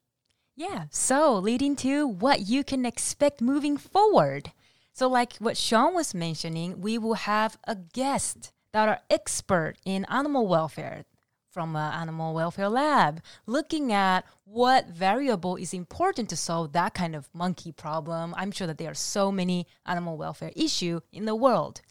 Yeah, 0.55 0.85
so 0.91 1.35
leading 1.35 1.75
to 1.77 2.07
what 2.07 2.41
you 2.41 2.63
can 2.63 2.85
expect 2.85 3.41
moving 3.41 3.77
forward. 3.77 4.51
So, 4.91 5.07
like 5.07 5.37
what 5.37 5.55
Sean 5.55 5.93
was 5.93 6.13
mentioning, 6.13 6.81
we 6.81 6.97
will 6.97 7.13
have 7.13 7.57
a 7.65 7.75
guest 7.75 8.51
that 8.73 8.89
are 8.89 8.99
expert 9.09 9.75
in 9.85 10.05
animal 10.09 10.47
welfare 10.47 11.05
from 11.51 11.75
an 11.75 11.93
animal 11.93 12.33
welfare 12.33 12.69
lab, 12.69 13.21
looking 13.45 13.91
at 13.91 14.25
what 14.45 14.87
variable 14.89 15.55
is 15.55 15.73
important 15.73 16.29
to 16.29 16.35
solve 16.35 16.73
that 16.73 16.93
kind 16.93 17.15
of 17.15 17.29
monkey 17.33 17.71
problem. 17.71 18.33
I'm 18.37 18.51
sure 18.51 18.67
that 18.67 18.77
there 18.77 18.91
are 18.91 18.95
so 18.95 19.31
many 19.31 19.67
animal 19.85 20.17
welfare 20.17 20.51
issue 20.55 21.01
in 21.11 21.25
the 21.25 21.35
world. 21.35 21.81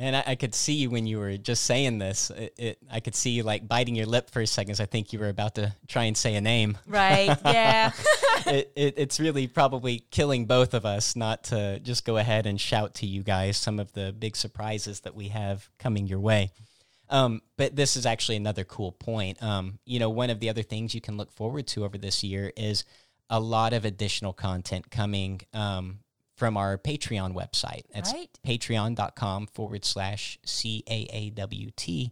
And 0.00 0.14
I, 0.14 0.22
I, 0.28 0.34
could 0.36 0.54
see 0.54 0.86
when 0.86 1.08
you 1.08 1.18
were 1.18 1.36
just 1.36 1.64
saying 1.64 1.98
this, 1.98 2.30
it, 2.30 2.54
it, 2.56 2.78
I 2.88 3.00
could 3.00 3.16
see 3.16 3.30
you 3.30 3.42
like 3.42 3.66
biting 3.66 3.96
your 3.96 4.06
lip 4.06 4.30
for 4.30 4.40
a 4.40 4.46
second. 4.46 4.80
I 4.80 4.86
think 4.86 5.12
you 5.12 5.18
were 5.18 5.28
about 5.28 5.56
to 5.56 5.74
try 5.88 6.04
and 6.04 6.16
say 6.16 6.36
a 6.36 6.40
name. 6.40 6.78
Right. 6.86 7.36
Yeah. 7.44 7.90
it, 8.46 8.72
it's 8.76 9.18
really 9.18 9.48
probably 9.48 10.04
killing 10.10 10.46
both 10.46 10.74
of 10.74 10.86
us 10.86 11.16
not 11.16 11.44
to 11.44 11.80
just 11.80 12.04
go 12.04 12.16
ahead 12.16 12.46
and 12.46 12.60
shout 12.60 12.94
to 12.94 13.06
you 13.06 13.24
guys 13.24 13.56
some 13.56 13.80
of 13.80 13.92
the 13.92 14.14
big 14.16 14.36
surprises 14.36 15.00
that 15.00 15.16
we 15.16 15.28
have 15.28 15.68
coming 15.78 16.06
your 16.06 16.20
way. 16.20 16.52
Um, 17.10 17.42
but 17.56 17.74
this 17.74 17.96
is 17.96 18.06
actually 18.06 18.36
another 18.36 18.64
cool 18.64 18.92
point. 18.92 19.42
Um, 19.42 19.78
you 19.84 19.98
know, 19.98 20.10
one 20.10 20.30
of 20.30 20.40
the 20.40 20.50
other 20.50 20.62
things 20.62 20.94
you 20.94 21.00
can 21.00 21.16
look 21.16 21.32
forward 21.32 21.66
to 21.68 21.84
over 21.84 21.96
this 21.96 22.22
year 22.22 22.52
is 22.56 22.84
a 23.30 23.40
lot 23.40 23.72
of 23.72 23.84
additional 23.84 24.32
content 24.32 24.90
coming 24.90 25.40
um, 25.52 26.00
from 26.36 26.56
our 26.56 26.78
Patreon 26.78 27.34
website. 27.34 27.82
It's 27.94 28.12
right. 28.12 28.30
patreon.com 28.46 29.48
forward 29.48 29.84
slash 29.84 30.38
CAAWT. 30.46 32.10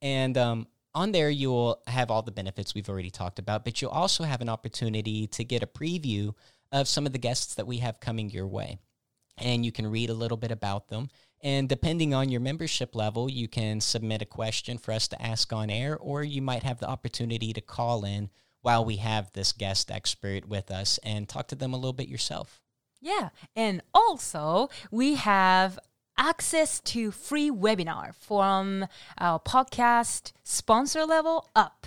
And 0.00 0.38
um, 0.38 0.68
on 0.94 1.12
there, 1.12 1.30
you'll 1.30 1.82
have 1.86 2.10
all 2.10 2.22
the 2.22 2.30
benefits 2.30 2.74
we've 2.74 2.88
already 2.88 3.10
talked 3.10 3.38
about, 3.38 3.64
but 3.64 3.82
you'll 3.82 3.90
also 3.90 4.24
have 4.24 4.40
an 4.40 4.48
opportunity 4.48 5.26
to 5.28 5.44
get 5.44 5.62
a 5.62 5.66
preview 5.66 6.34
of 6.70 6.86
some 6.88 7.06
of 7.06 7.12
the 7.12 7.18
guests 7.18 7.54
that 7.56 7.66
we 7.66 7.78
have 7.78 8.00
coming 8.00 8.30
your 8.30 8.46
way. 8.46 8.78
And 9.36 9.64
you 9.64 9.72
can 9.72 9.86
read 9.86 10.10
a 10.10 10.14
little 10.14 10.36
bit 10.36 10.50
about 10.50 10.88
them. 10.88 11.08
And 11.40 11.68
depending 11.68 12.12
on 12.14 12.30
your 12.30 12.40
membership 12.40 12.96
level, 12.96 13.30
you 13.30 13.46
can 13.46 13.80
submit 13.80 14.22
a 14.22 14.26
question 14.26 14.76
for 14.78 14.92
us 14.92 15.06
to 15.08 15.22
ask 15.22 15.52
on 15.52 15.70
air, 15.70 15.96
or 15.96 16.24
you 16.24 16.42
might 16.42 16.64
have 16.64 16.80
the 16.80 16.88
opportunity 16.88 17.52
to 17.52 17.60
call 17.60 18.04
in 18.04 18.30
while 18.62 18.84
we 18.84 18.96
have 18.96 19.32
this 19.32 19.52
guest 19.52 19.90
expert 19.90 20.48
with 20.48 20.70
us 20.70 20.98
and 21.04 21.28
talk 21.28 21.48
to 21.48 21.54
them 21.54 21.72
a 21.72 21.76
little 21.76 21.92
bit 21.92 22.08
yourself. 22.08 22.60
Yeah. 23.00 23.28
And 23.54 23.82
also, 23.94 24.68
we 24.90 25.14
have 25.14 25.78
access 26.16 26.80
to 26.80 27.12
free 27.12 27.50
webinar 27.50 28.14
from 28.16 28.88
our 29.18 29.38
podcast 29.38 30.32
sponsor 30.42 31.04
level 31.04 31.48
up, 31.54 31.86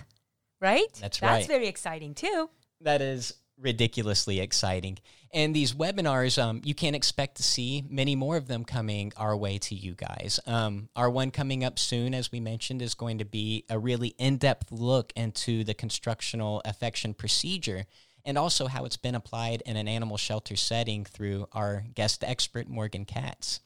right? 0.62 0.88
That's, 1.02 1.22
right. 1.22 1.34
That's 1.34 1.48
very 1.48 1.68
exciting 1.68 2.14
too. 2.14 2.50
That 2.80 3.02
is 3.02 3.34
ridiculously 3.60 4.40
exciting. 4.40 5.00
And 5.34 5.56
these 5.56 5.74
webinars, 5.74 6.42
um, 6.42 6.62
you 6.66 6.76
can't 6.76 6.96
expect 6.96 7.38
to 7.38 7.44
see 7.44 7.86
many 7.90 8.16
more 8.16 8.36
of 8.36 8.48
them 8.48 8.66
coming 8.66 9.14
our 9.16 9.36
way 9.36 9.58
to 9.60 9.76
you 9.76 9.94
guys. 9.94 10.42
Um, 10.46 10.90
our 10.94 11.10
one 11.10 11.32
coming 11.32 11.64
up 11.64 11.80
soon, 11.80 12.14
as 12.14 12.34
we 12.34 12.42
mentioned, 12.42 12.82
is 12.82 12.96
going 12.96 13.20
to 13.20 13.26
be 13.26 13.64
a 13.70 13.80
really 13.80 14.10
in 14.18 14.38
depth 14.38 14.72
look 14.74 15.14
into 15.16 15.64
the 15.64 15.74
constructional 15.74 16.62
affection 16.66 17.14
procedure 17.14 17.86
and 18.26 18.38
also 18.38 18.68
how 18.68 18.84
it's 18.84 18.98
been 18.98 19.16
applied 19.16 19.64
in 19.66 19.78
an 19.78 19.88
animal 19.88 20.18
shelter 20.18 20.58
setting 20.58 21.06
through 21.06 21.48
our 21.54 21.86
guest 21.96 22.26
expert, 22.26 22.68
Morgan 22.68 23.06
Katz. 23.06 23.62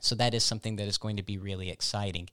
So 0.00 0.14
that 0.14 0.34
is 0.34 0.42
something 0.42 0.76
that 0.76 0.88
is 0.88 0.98
going 0.98 1.16
to 1.18 1.22
be 1.22 1.38
really 1.38 1.70
exciting. 1.70 2.28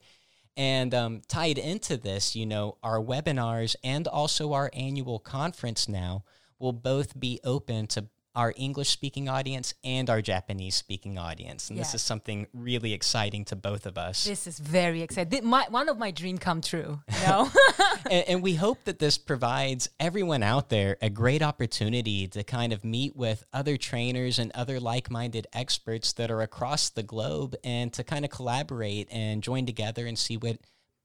And 0.55 0.93
um, 0.93 1.21
tied 1.27 1.57
into 1.57 1.97
this, 1.97 2.35
you 2.35 2.45
know, 2.45 2.77
our 2.83 2.99
webinars 2.99 3.75
and 3.83 4.07
also 4.07 4.53
our 4.53 4.69
annual 4.73 5.19
conference 5.19 5.87
now 5.87 6.23
will 6.59 6.73
both 6.73 7.19
be 7.19 7.39
open 7.43 7.87
to 7.87 8.07
our 8.35 8.53
English 8.55 8.89
speaking 8.89 9.27
audience 9.27 9.73
and 9.83 10.09
our 10.09 10.21
Japanese 10.21 10.75
speaking 10.75 11.17
audience. 11.17 11.69
And 11.69 11.77
yes. 11.77 11.91
this 11.91 12.01
is 12.01 12.05
something 12.05 12.47
really 12.53 12.93
exciting 12.93 13.45
to 13.45 13.55
both 13.55 13.85
of 13.85 13.97
us. 13.97 14.23
This 14.23 14.47
is 14.47 14.57
very 14.57 15.01
exciting. 15.01 15.45
My, 15.45 15.65
one 15.69 15.89
of 15.89 15.97
my 15.97 16.11
dream 16.11 16.37
come 16.37 16.61
true. 16.61 16.99
You 17.11 17.27
know? 17.27 17.51
and, 18.11 18.25
and, 18.27 18.41
we 18.41 18.55
hope 18.55 18.85
that 18.85 18.99
this 18.99 19.17
provides 19.17 19.89
everyone 19.99 20.43
out 20.43 20.69
there 20.69 20.97
a 21.01 21.09
great 21.09 21.41
opportunity 21.41 22.27
to 22.29 22.43
kind 22.43 22.73
of 22.73 22.83
meet 22.83 23.15
with 23.15 23.43
other 23.53 23.77
trainers 23.77 24.39
and 24.39 24.51
other 24.53 24.79
like 24.79 25.11
minded 25.11 25.47
experts 25.53 26.13
that 26.13 26.31
are 26.31 26.41
across 26.41 26.89
the 26.89 27.03
globe 27.03 27.55
and 27.63 27.91
to 27.93 28.03
kind 28.03 28.25
of 28.25 28.31
collaborate 28.31 29.07
and 29.11 29.43
join 29.43 29.65
together 29.65 30.05
and 30.05 30.17
see 30.17 30.37
what, 30.37 30.57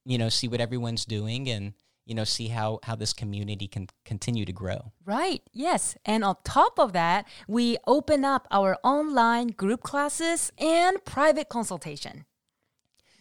you 0.04 0.16
know, 0.16 0.28
see 0.28 0.48
what 0.48 0.60
everyone's 0.60 1.04
doing 1.04 1.48
and 1.48 1.74
you 2.06 2.14
know 2.14 2.24
see 2.24 2.48
how 2.48 2.78
how 2.84 2.94
this 2.94 3.12
community 3.12 3.68
can 3.68 3.88
continue 4.04 4.44
to 4.44 4.52
grow. 4.52 4.92
Right 5.04 5.42
yes. 5.52 5.96
And 6.04 6.24
on 6.24 6.36
top 6.44 6.78
of 6.78 6.92
that 6.92 7.26
we 7.46 7.76
open 7.86 8.24
up 8.24 8.46
our 8.50 8.78
online 8.82 9.48
group 9.48 9.82
classes 9.82 10.52
and 10.58 11.04
private 11.04 11.48
consultation. 11.48 12.24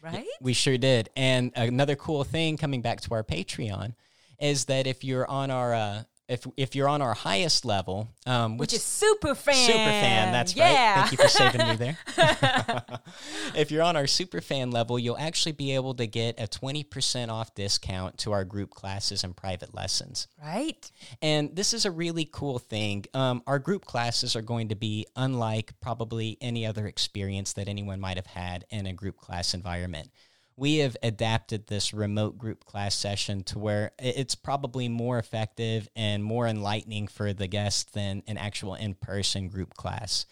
Right? 0.01 0.27
we 0.39 0.53
sure 0.53 0.77
did. 0.77 1.09
And 1.15 1.51
another 1.55 1.95
cool 1.95 2.23
thing 2.23 2.57
coming 2.57 2.83
back 2.83 3.01
to 3.01 3.13
our 3.15 3.23
patreon 3.23 3.95
is 4.39 4.65
that 4.65 4.85
if 4.85 5.03
you're 5.03 5.27
on 5.27 5.49
our 5.49 5.73
uh, 5.73 6.03
if 6.27 6.47
if 6.57 6.75
you're 6.75 6.89
on 6.89 7.01
our 7.01 7.13
highest 7.13 7.65
level, 7.65 8.09
um, 8.25 8.57
which, 8.57 8.71
which, 8.71 8.73
is 8.73 8.83
super 8.83 9.35
fan, 9.35 9.67
super 9.67 9.77
fan. 9.77 10.31
That's 10.31 10.55
yeah. 10.55 10.63
right. 10.65 10.99
Thank 10.99 11.11
you 11.11 11.17
for 11.17 11.27
saving 11.27 11.67
me 11.67 11.75
there. 11.75 11.97
if 13.55 13.71
you're 13.71 13.83
on 13.83 13.95
our 13.95 14.07
super 14.07 14.41
fan 14.41 14.71
level, 14.71 14.97
you'll 14.97 15.17
actually 15.17 15.51
be 15.51 15.75
able 15.75 15.93
to 15.95 16.07
get 16.07 16.39
a 16.39 16.47
twenty 16.47 16.83
percent 16.83 17.29
off 17.29 17.53
discount 17.53 18.17
to 18.19 18.31
our 18.31 18.43
group 18.43 18.71
classes 18.71 19.23
and 19.23 19.35
private 19.35 19.75
lessons. 19.75 20.27
Right. 20.41 20.91
And 21.21 21.55
this 21.55 21.73
is 21.73 21.85
a 21.85 21.91
really 21.91 22.27
cool 22.31 22.59
thing. 22.59 23.05
Um, 23.13 23.43
our 23.45 23.59
group 23.59 23.85
classes 23.85 24.35
are 24.35 24.41
going 24.41 24.69
to 24.69 24.75
be 24.75 25.05
unlike 25.15 25.73
probably 25.79 26.37
any 26.41 26.65
other 26.65 26.87
experience 26.87 27.53
that 27.53 27.67
anyone 27.67 27.99
might 27.99 28.17
have 28.17 28.27
had 28.27 28.65
in 28.71 28.87
a 28.87 28.93
group 28.93 29.17
class 29.17 29.53
environment 29.53 30.09
we 30.57 30.77
have 30.77 30.95
adapted 31.03 31.67
this 31.67 31.93
remote 31.93 32.37
group 32.37 32.63
class 32.63 32.95
session 32.95 33.43
to 33.43 33.59
where 33.59 33.91
it's 33.99 34.35
probably 34.35 34.87
more 34.87 35.19
effective 35.19 35.89
and 35.95 36.23
more 36.23 36.47
enlightening 36.47 37.07
for 37.07 37.33
the 37.33 37.47
guests 37.47 37.91
than 37.91 38.23
an 38.27 38.37
actual 38.37 38.75
in 38.75 38.93
person 38.93 39.49
group 39.49 39.73
class. 39.73 40.25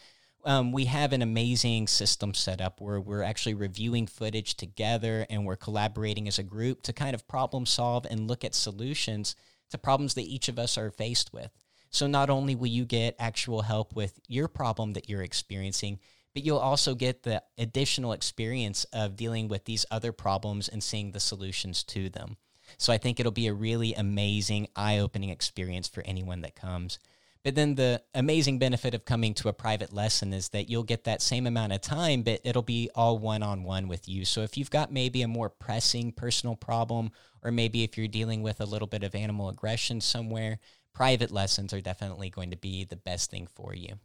Um, 0.45 0.71
we 0.71 0.86
have 0.86 1.13
an 1.13 1.21
amazing 1.21 1.88
system 1.88 2.33
set 2.33 2.62
up 2.62 2.81
where 2.81 2.99
we're 2.99 3.23
actually 3.23 3.53
reviewing 3.53 4.07
footage 4.07 4.55
together 4.55 5.25
and 5.29 5.45
we're 5.45 5.55
collaborating 5.55 6.27
as 6.27 6.39
a 6.39 6.43
group 6.43 6.81
to 6.83 6.93
kind 6.93 7.13
of 7.13 7.27
problem 7.27 7.65
solve 7.65 8.05
and 8.09 8.27
look 8.27 8.43
at 8.43 8.55
solutions 8.55 9.36
to 9.71 9.77
problems 9.77 10.13
that 10.13 10.23
each 10.23 10.49
of 10.49 10.59
us 10.59 10.77
are 10.77 10.91
faced 10.91 11.33
with. 11.33 11.51
So, 11.89 12.07
not 12.07 12.29
only 12.29 12.55
will 12.55 12.67
you 12.67 12.86
get 12.86 13.15
actual 13.19 13.62
help 13.62 13.95
with 13.95 14.19
your 14.27 14.47
problem 14.47 14.93
that 14.93 15.09
you're 15.09 15.21
experiencing, 15.21 15.99
but 16.33 16.43
you'll 16.43 16.57
also 16.57 16.95
get 16.95 17.23
the 17.23 17.43
additional 17.57 18.13
experience 18.13 18.85
of 18.93 19.15
dealing 19.15 19.47
with 19.47 19.65
these 19.65 19.85
other 19.91 20.11
problems 20.11 20.67
and 20.67 20.83
seeing 20.83 21.11
the 21.11 21.19
solutions 21.19 21.83
to 21.83 22.09
them. 22.09 22.37
So 22.77 22.91
I 22.91 22.97
think 22.97 23.19
it'll 23.19 23.31
be 23.31 23.47
a 23.47 23.53
really 23.53 23.93
amazing, 23.93 24.67
eye 24.75 24.99
opening 24.99 25.29
experience 25.29 25.87
for 25.87 26.01
anyone 26.05 26.41
that 26.41 26.55
comes. 26.55 26.97
But 27.43 27.55
then 27.55 27.75
the 27.75 28.01
amazing 28.15 28.57
benefit 28.57 28.95
of 28.95 29.03
coming 29.03 29.33
to 29.35 29.49
a 29.49 29.53
private 29.53 29.91
lesson 29.91 30.33
is 30.33 30.49
that 30.49 30.69
you'll 30.69 30.83
get 30.83 31.03
that 31.03 31.21
same 31.21 31.45
amount 31.45 31.73
of 31.73 31.81
time, 31.81 32.23
but 32.23 32.39
it'll 32.45 32.61
be 32.61 32.89
all 32.95 33.19
one 33.19 33.43
on 33.43 33.63
one 33.63 33.89
with 33.89 34.07
you. 34.07 34.23
So 34.23 34.41
if 34.41 34.57
you've 34.57 34.71
got 34.71 34.93
maybe 34.93 35.21
a 35.23 35.27
more 35.27 35.49
pressing 35.49 36.13
personal 36.13 36.55
problem, 36.55 37.11
or 37.43 37.51
maybe 37.51 37.83
if 37.83 37.97
you're 37.97 38.07
dealing 38.07 38.43
with 38.43 38.61
a 38.61 38.65
little 38.65 38.87
bit 38.87 39.03
of 39.03 39.13
animal 39.13 39.49
aggression 39.49 39.99
somewhere, 39.99 40.59
private 40.93 41.31
lessons 41.31 41.73
are 41.73 41.81
definitely 41.81 42.29
going 42.29 42.51
to 42.51 42.57
be 42.57 42.85
the 42.85 42.95
best 42.95 43.29
thing 43.29 43.47
for 43.53 43.75
you. 43.75 43.99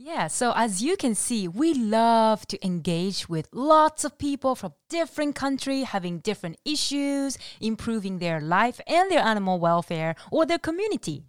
Yeah, 0.00 0.28
so 0.28 0.52
as 0.54 0.80
you 0.80 0.96
can 0.96 1.16
see, 1.16 1.48
we 1.48 1.74
love 1.74 2.46
to 2.46 2.64
engage 2.64 3.28
with 3.28 3.48
lots 3.50 4.04
of 4.04 4.16
people 4.16 4.54
from 4.54 4.74
different 4.88 5.34
countries 5.34 5.86
having 5.86 6.20
different 6.20 6.56
issues, 6.64 7.36
improving 7.60 8.20
their 8.20 8.40
life 8.40 8.80
and 8.86 9.10
their 9.10 9.18
animal 9.18 9.58
welfare 9.58 10.14
or 10.30 10.46
their 10.46 10.60
community. 10.60 11.24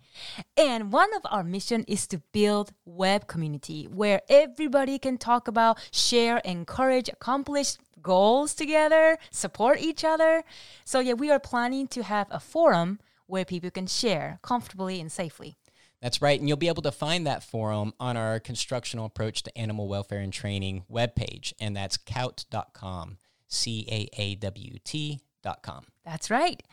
And 0.56 0.92
one 0.92 1.12
of 1.16 1.24
our 1.32 1.44
mission 1.44 1.84
is 1.88 2.06
to 2.08 2.22
build 2.32 2.72
web 2.86 3.26
community 3.26 3.86
where 3.86 4.22
everybody 4.30 5.00
can 5.00 5.18
talk 5.18 5.48
about, 5.48 5.80
share, 5.92 6.38
encourage, 6.46 7.10
accomplish 7.10 7.76
goals 8.04 8.54
together, 8.54 9.18
support 9.32 9.82
each 9.82 10.04
other. 10.04 10.44
So 10.86 11.00
yeah, 11.00 11.14
we 11.14 11.32
are 11.32 11.40
planning 11.40 11.88
to 11.88 12.04
have 12.04 12.28
a 12.30 12.40
forum 12.40 13.00
where 13.26 13.46
people 13.46 13.72
can 13.72 13.88
share 13.88 14.38
comfortably 14.44 15.02
and 15.02 15.12
safely. 15.12 15.56
That's 16.02 16.22
right. 16.22 16.40
And 16.40 16.48
you'll 16.48 16.58
be 16.58 16.70
able 16.70 16.82
to 16.84 16.92
find 16.92 17.28
that 17.28 17.44
forum 17.44 17.94
on 18.00 18.16
our 18.16 18.40
constructional 18.40 19.06
approach 19.06 19.44
to 19.44 19.58
animal 19.58 19.88
welfare 19.88 20.20
and 20.20 20.32
training 20.32 20.84
webpage. 20.92 21.54
And 21.60 21.76
that's 21.76 21.98
caawt.com, 21.98 23.18
C 23.48 23.86
A 23.92 24.22
A 24.22 24.36
W 24.36 24.78
T.com. 24.84 25.86
That's 26.06 26.30
right. 26.30 26.64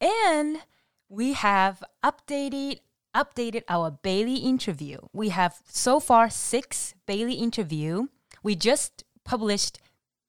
And 0.00 0.58
we 1.08 1.32
have 1.32 1.82
updated 2.04 2.80
updated 3.14 3.62
our 3.68 3.90
Bailey 3.90 4.36
interview. 4.36 4.98
We 5.12 5.28
have 5.30 5.60
so 5.68 6.00
far 6.00 6.28
six 6.28 6.94
Bailey 7.06 7.34
interview. 7.34 8.08
We 8.42 8.56
just 8.56 9.04
published 9.24 9.78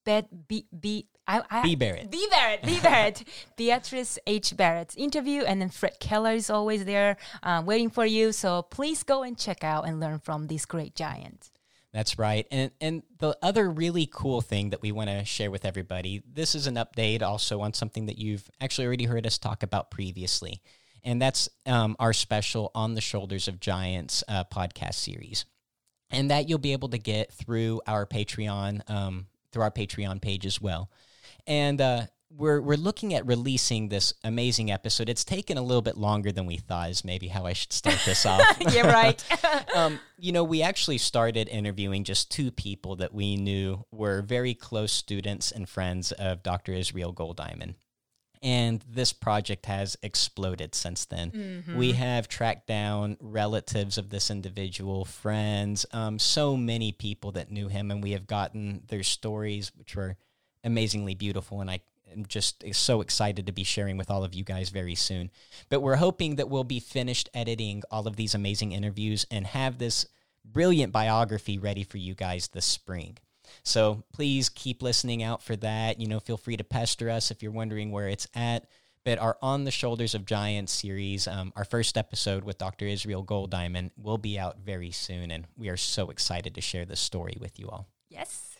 Bed 0.05 0.27
B, 0.47 0.67
B 0.77 1.07
I, 1.27 1.41
I, 1.49 1.63
B. 1.63 1.75
Barrett. 1.75 2.11
B. 2.11 2.27
Barrett. 2.29 2.63
B. 2.63 2.79
Barrett. 2.81 3.23
Beatrice 3.55 4.19
H. 4.27 4.55
Barrett's 4.55 4.95
interview. 4.95 5.41
And 5.41 5.61
then 5.61 5.69
Fred 5.69 5.99
Keller 5.99 6.33
is 6.33 6.49
always 6.49 6.85
there 6.85 7.17
uh, 7.41 7.63
waiting 7.65 7.89
for 7.89 8.05
you. 8.05 8.31
So 8.31 8.61
please 8.61 9.03
go 9.03 9.23
and 9.23 9.37
check 9.37 9.63
out 9.63 9.87
and 9.87 9.99
learn 9.99 10.19
from 10.19 10.47
this 10.47 10.65
great 10.65 10.95
giant. 10.95 11.51
That's 11.93 12.19
right. 12.19 12.45
And 12.51 12.71
and 12.81 13.03
the 13.19 13.37
other 13.41 13.69
really 13.69 14.07
cool 14.11 14.41
thing 14.41 14.71
that 14.71 14.81
we 14.81 14.91
want 14.91 15.09
to 15.09 15.23
share 15.23 15.49
with 15.49 15.63
everybody, 15.63 16.21
this 16.29 16.53
is 16.53 16.67
an 16.67 16.75
update 16.75 17.21
also 17.21 17.61
on 17.61 17.73
something 17.73 18.07
that 18.07 18.17
you've 18.17 18.49
actually 18.59 18.85
already 18.85 19.05
heard 19.05 19.25
us 19.25 19.37
talk 19.37 19.63
about 19.63 19.91
previously. 19.91 20.61
And 21.05 21.21
that's 21.21 21.47
um, 21.65 21.95
our 21.99 22.11
special 22.11 22.71
On 22.75 22.95
the 22.95 23.01
Shoulders 23.01 23.47
of 23.47 23.59
Giants 23.59 24.23
uh, 24.27 24.43
podcast 24.43 24.95
series. 24.95 25.45
And 26.09 26.31
that 26.31 26.49
you'll 26.49 26.59
be 26.59 26.73
able 26.73 26.89
to 26.89 26.97
get 26.97 27.31
through 27.31 27.81
our 27.87 28.05
Patreon, 28.05 28.89
um, 28.89 29.27
through 29.51 29.63
our 29.63 29.71
Patreon 29.71 30.21
page 30.21 30.45
as 30.45 30.59
well 30.59 30.89
and 31.47 31.81
uh, 31.81 32.01
we're 32.37 32.61
we're 32.61 32.77
looking 32.77 33.13
at 33.13 33.25
releasing 33.25 33.89
this 33.89 34.13
amazing 34.23 34.71
episode. 34.71 35.09
It's 35.09 35.23
taken 35.23 35.57
a 35.57 35.61
little 35.61 35.81
bit 35.81 35.97
longer 35.97 36.31
than 36.31 36.45
we 36.45 36.57
thought. 36.57 36.89
Is 36.89 37.05
maybe 37.05 37.27
how 37.27 37.45
I 37.45 37.53
should 37.53 37.73
start 37.73 37.99
this 38.05 38.25
off. 38.25 38.41
yeah, 38.59 38.91
right. 38.91 39.23
um, 39.75 39.99
you 40.17 40.31
know, 40.31 40.43
we 40.43 40.61
actually 40.61 40.97
started 40.97 41.47
interviewing 41.47 42.03
just 42.03 42.31
two 42.31 42.51
people 42.51 42.95
that 42.97 43.13
we 43.13 43.35
knew 43.35 43.85
were 43.91 44.21
very 44.21 44.53
close 44.53 44.91
students 44.91 45.51
and 45.51 45.67
friends 45.67 46.11
of 46.13 46.43
Dr. 46.43 46.73
Israel 46.73 47.13
Goldiamond. 47.13 47.75
And 48.43 48.83
this 48.87 49.11
project 49.11 49.65
has 49.65 49.97
exploded 50.03 50.75
since 50.75 51.05
then. 51.05 51.31
Mm-hmm. 51.31 51.77
We 51.77 51.93
have 51.93 52.27
tracked 52.27 52.67
down 52.67 53.17
relatives 53.19 53.97
of 53.97 54.09
this 54.09 54.29
individual, 54.29 55.03
friends, 55.03 55.85
um, 55.91 56.19
so 56.19 56.55
many 56.55 56.91
people 56.91 57.31
that 57.31 57.49
knew 57.49 57.69
him, 57.69 57.89
and 57.89 58.03
we 58.03 58.11
have 58.11 58.27
gotten 58.27 58.83
their 58.87 59.01
stories, 59.01 59.71
which 59.75 59.95
were 59.95 60.17
amazingly 60.65 61.15
beautiful, 61.15 61.61
and 61.61 61.69
I 61.69 61.79
am 62.11 62.25
just 62.25 62.63
so 62.73 63.01
excited 63.01 63.45
to 63.45 63.51
be 63.51 63.63
sharing 63.63 63.97
with 63.97 64.09
all 64.09 64.23
of 64.23 64.33
you 64.33 64.43
guys 64.43 64.69
very 64.69 64.95
soon. 64.95 65.31
But 65.69 65.81
we're 65.81 65.95
hoping 65.95 66.35
that 66.35 66.49
we'll 66.49 66.63
be 66.63 66.79
finished 66.79 67.29
editing 67.33 67.83
all 67.91 68.07
of 68.07 68.15
these 68.15 68.35
amazing 68.35 68.71
interviews 68.71 69.25
and 69.31 69.47
have 69.47 69.77
this 69.77 70.05
brilliant 70.43 70.91
biography 70.91 71.57
ready 71.57 71.83
for 71.83 71.97
you 71.97 72.13
guys 72.13 72.47
this 72.47 72.65
spring. 72.65 73.17
So 73.63 74.03
please 74.13 74.49
keep 74.49 74.81
listening 74.81 75.23
out 75.23 75.41
for 75.41 75.55
that. 75.57 75.99
You 75.99 76.07
know, 76.07 76.19
feel 76.19 76.37
free 76.37 76.57
to 76.57 76.63
pester 76.63 77.09
us 77.09 77.31
if 77.31 77.41
you're 77.41 77.51
wondering 77.51 77.91
where 77.91 78.09
it's 78.09 78.27
at. 78.35 78.67
But 79.03 79.19
our 79.19 79.37
On 79.41 79.65
the 79.65 79.71
Shoulders 79.71 80.15
of 80.15 80.25
Giants 80.25 80.73
series, 80.73 81.27
um, 81.27 81.53
our 81.55 81.63
first 81.63 81.95
episode 81.95 82.43
with 82.43 82.57
Dr. 82.57 82.87
Israel 82.87 83.23
Goldiamond, 83.23 83.91
will 83.97 84.17
be 84.17 84.39
out 84.39 84.57
very 84.65 84.89
soon. 84.89 85.29
And 85.29 85.45
we 85.55 85.69
are 85.69 85.77
so 85.77 86.09
excited 86.09 86.55
to 86.55 86.61
share 86.61 86.85
this 86.85 86.99
story 86.99 87.37
with 87.39 87.59
you 87.59 87.69
all. 87.69 87.87
Yes. 88.09 88.54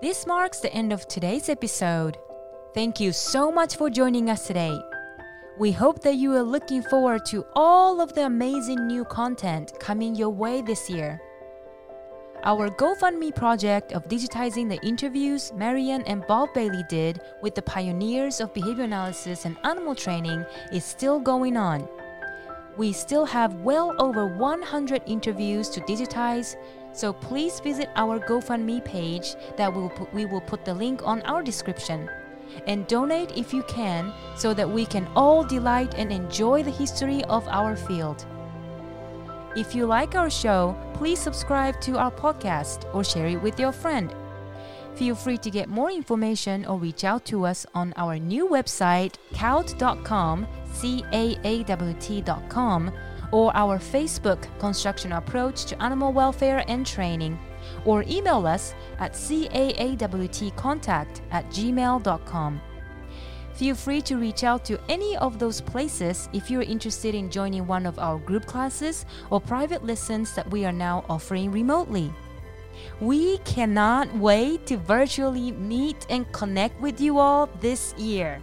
This 0.00 0.28
marks 0.28 0.60
the 0.60 0.72
end 0.72 0.92
of 0.92 1.08
today's 1.08 1.48
episode. 1.48 2.18
Thank 2.72 3.00
you 3.00 3.10
so 3.10 3.50
much 3.50 3.74
for 3.74 3.90
joining 3.90 4.30
us 4.30 4.46
today. 4.46 4.78
We 5.58 5.72
hope 5.72 6.02
that 6.02 6.14
you 6.14 6.36
are 6.36 6.42
looking 6.44 6.82
forward 6.82 7.26
to 7.26 7.44
all 7.56 8.00
of 8.00 8.14
the 8.14 8.26
amazing 8.26 8.86
new 8.86 9.04
content 9.04 9.72
coming 9.80 10.14
your 10.14 10.30
way 10.30 10.62
this 10.62 10.88
year. 10.88 11.20
Our 12.44 12.68
GoFundMe 12.70 13.34
project 13.34 13.90
of 13.90 14.06
digitizing 14.06 14.68
the 14.68 14.80
interviews 14.86 15.52
Marianne 15.52 16.04
and 16.06 16.24
Bob 16.28 16.54
Bailey 16.54 16.84
did 16.88 17.20
with 17.42 17.56
the 17.56 17.62
pioneers 17.62 18.40
of 18.40 18.54
behavior 18.54 18.84
analysis 18.84 19.46
and 19.46 19.56
animal 19.64 19.96
training 19.96 20.46
is 20.72 20.84
still 20.84 21.18
going 21.18 21.56
on. 21.56 21.88
We 22.76 22.92
still 22.92 23.26
have 23.26 23.62
well 23.62 23.96
over 23.98 24.28
100 24.28 25.02
interviews 25.06 25.68
to 25.70 25.80
digitize, 25.80 26.54
so 26.92 27.12
please 27.12 27.60
visit 27.60 27.88
our 27.96 28.18
GoFundMe 28.18 28.84
page 28.84 29.34
that 29.56 29.72
we 29.72 29.82
will 29.82 29.90
put, 29.90 30.12
we 30.12 30.24
will 30.26 30.40
put 30.40 30.64
the 30.64 30.74
link 30.74 31.06
on 31.06 31.22
our 31.22 31.42
description. 31.42 32.08
And 32.66 32.86
donate 32.86 33.36
if 33.36 33.52
you 33.52 33.62
can 33.64 34.12
so 34.36 34.54
that 34.54 34.68
we 34.68 34.86
can 34.86 35.06
all 35.14 35.44
delight 35.44 35.94
and 35.96 36.10
enjoy 36.10 36.62
the 36.62 36.70
history 36.70 37.22
of 37.24 37.46
our 37.48 37.76
field. 37.76 38.24
If 39.56 39.74
you 39.74 39.86
like 39.86 40.14
our 40.14 40.30
show, 40.30 40.76
please 40.94 41.18
subscribe 41.18 41.80
to 41.82 41.98
our 41.98 42.10
podcast 42.10 42.92
or 42.94 43.04
share 43.04 43.28
it 43.28 43.42
with 43.42 43.58
your 43.58 43.72
friend. 43.72 44.14
Feel 44.94 45.14
free 45.14 45.38
to 45.38 45.50
get 45.50 45.68
more 45.68 45.90
information 45.90 46.66
or 46.66 46.78
reach 46.78 47.04
out 47.04 47.24
to 47.26 47.46
us 47.46 47.64
on 47.74 47.92
our 47.96 48.18
new 48.18 48.48
website, 48.48 49.14
caawt.com, 49.32 50.46
C 50.72 51.04
A 51.12 51.38
A 51.44 51.62
W 51.62 51.94
T.com, 52.00 52.92
or 53.32 53.54
our 53.54 53.78
Facebook 53.78 54.46
Construction 54.58 55.12
Approach 55.12 55.64
to 55.66 55.82
Animal 55.82 56.12
Welfare 56.12 56.64
and 56.68 56.86
Training, 56.86 57.38
or 57.84 58.04
email 58.08 58.46
us 58.46 58.74
at 58.98 59.12
caawtcontact 59.12 61.20
at 61.30 61.50
gmail.com. 61.50 62.60
Feel 63.54 63.74
free 63.74 64.00
to 64.02 64.16
reach 64.16 64.44
out 64.44 64.64
to 64.66 64.78
any 64.88 65.16
of 65.16 65.40
those 65.40 65.60
places 65.60 66.28
if 66.32 66.48
you're 66.48 66.62
interested 66.62 67.14
in 67.14 67.28
joining 67.28 67.66
one 67.66 67.86
of 67.86 67.98
our 67.98 68.18
group 68.18 68.46
classes 68.46 69.04
or 69.30 69.40
private 69.40 69.84
lessons 69.84 70.32
that 70.34 70.48
we 70.48 70.64
are 70.64 70.72
now 70.72 71.04
offering 71.08 71.50
remotely. 71.50 72.12
We 73.00 73.38
cannot 73.38 74.14
wait 74.14 74.66
to 74.66 74.76
virtually 74.76 75.50
meet 75.50 76.06
and 76.08 76.30
connect 76.32 76.80
with 76.80 77.00
you 77.00 77.18
all 77.18 77.48
this 77.60 77.94
year. 77.98 78.40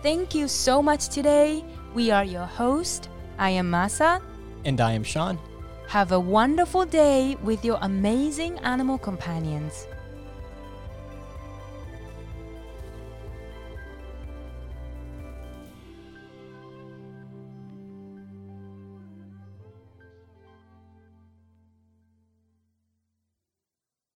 Thank 0.00 0.32
you 0.32 0.46
so 0.46 0.80
much 0.80 1.08
today. 1.08 1.64
We 1.92 2.12
are 2.12 2.24
your 2.24 2.46
host. 2.46 3.08
I 3.38 3.50
am 3.50 3.70
Masa. 3.70 4.20
And 4.64 4.80
I 4.80 4.92
am 4.92 5.04
Sean. 5.04 5.38
Have 5.88 6.12
a 6.12 6.20
wonderful 6.20 6.84
day 6.86 7.36
with 7.42 7.64
your 7.64 7.78
amazing 7.82 8.58
animal 8.60 8.98
companions. 8.98 9.86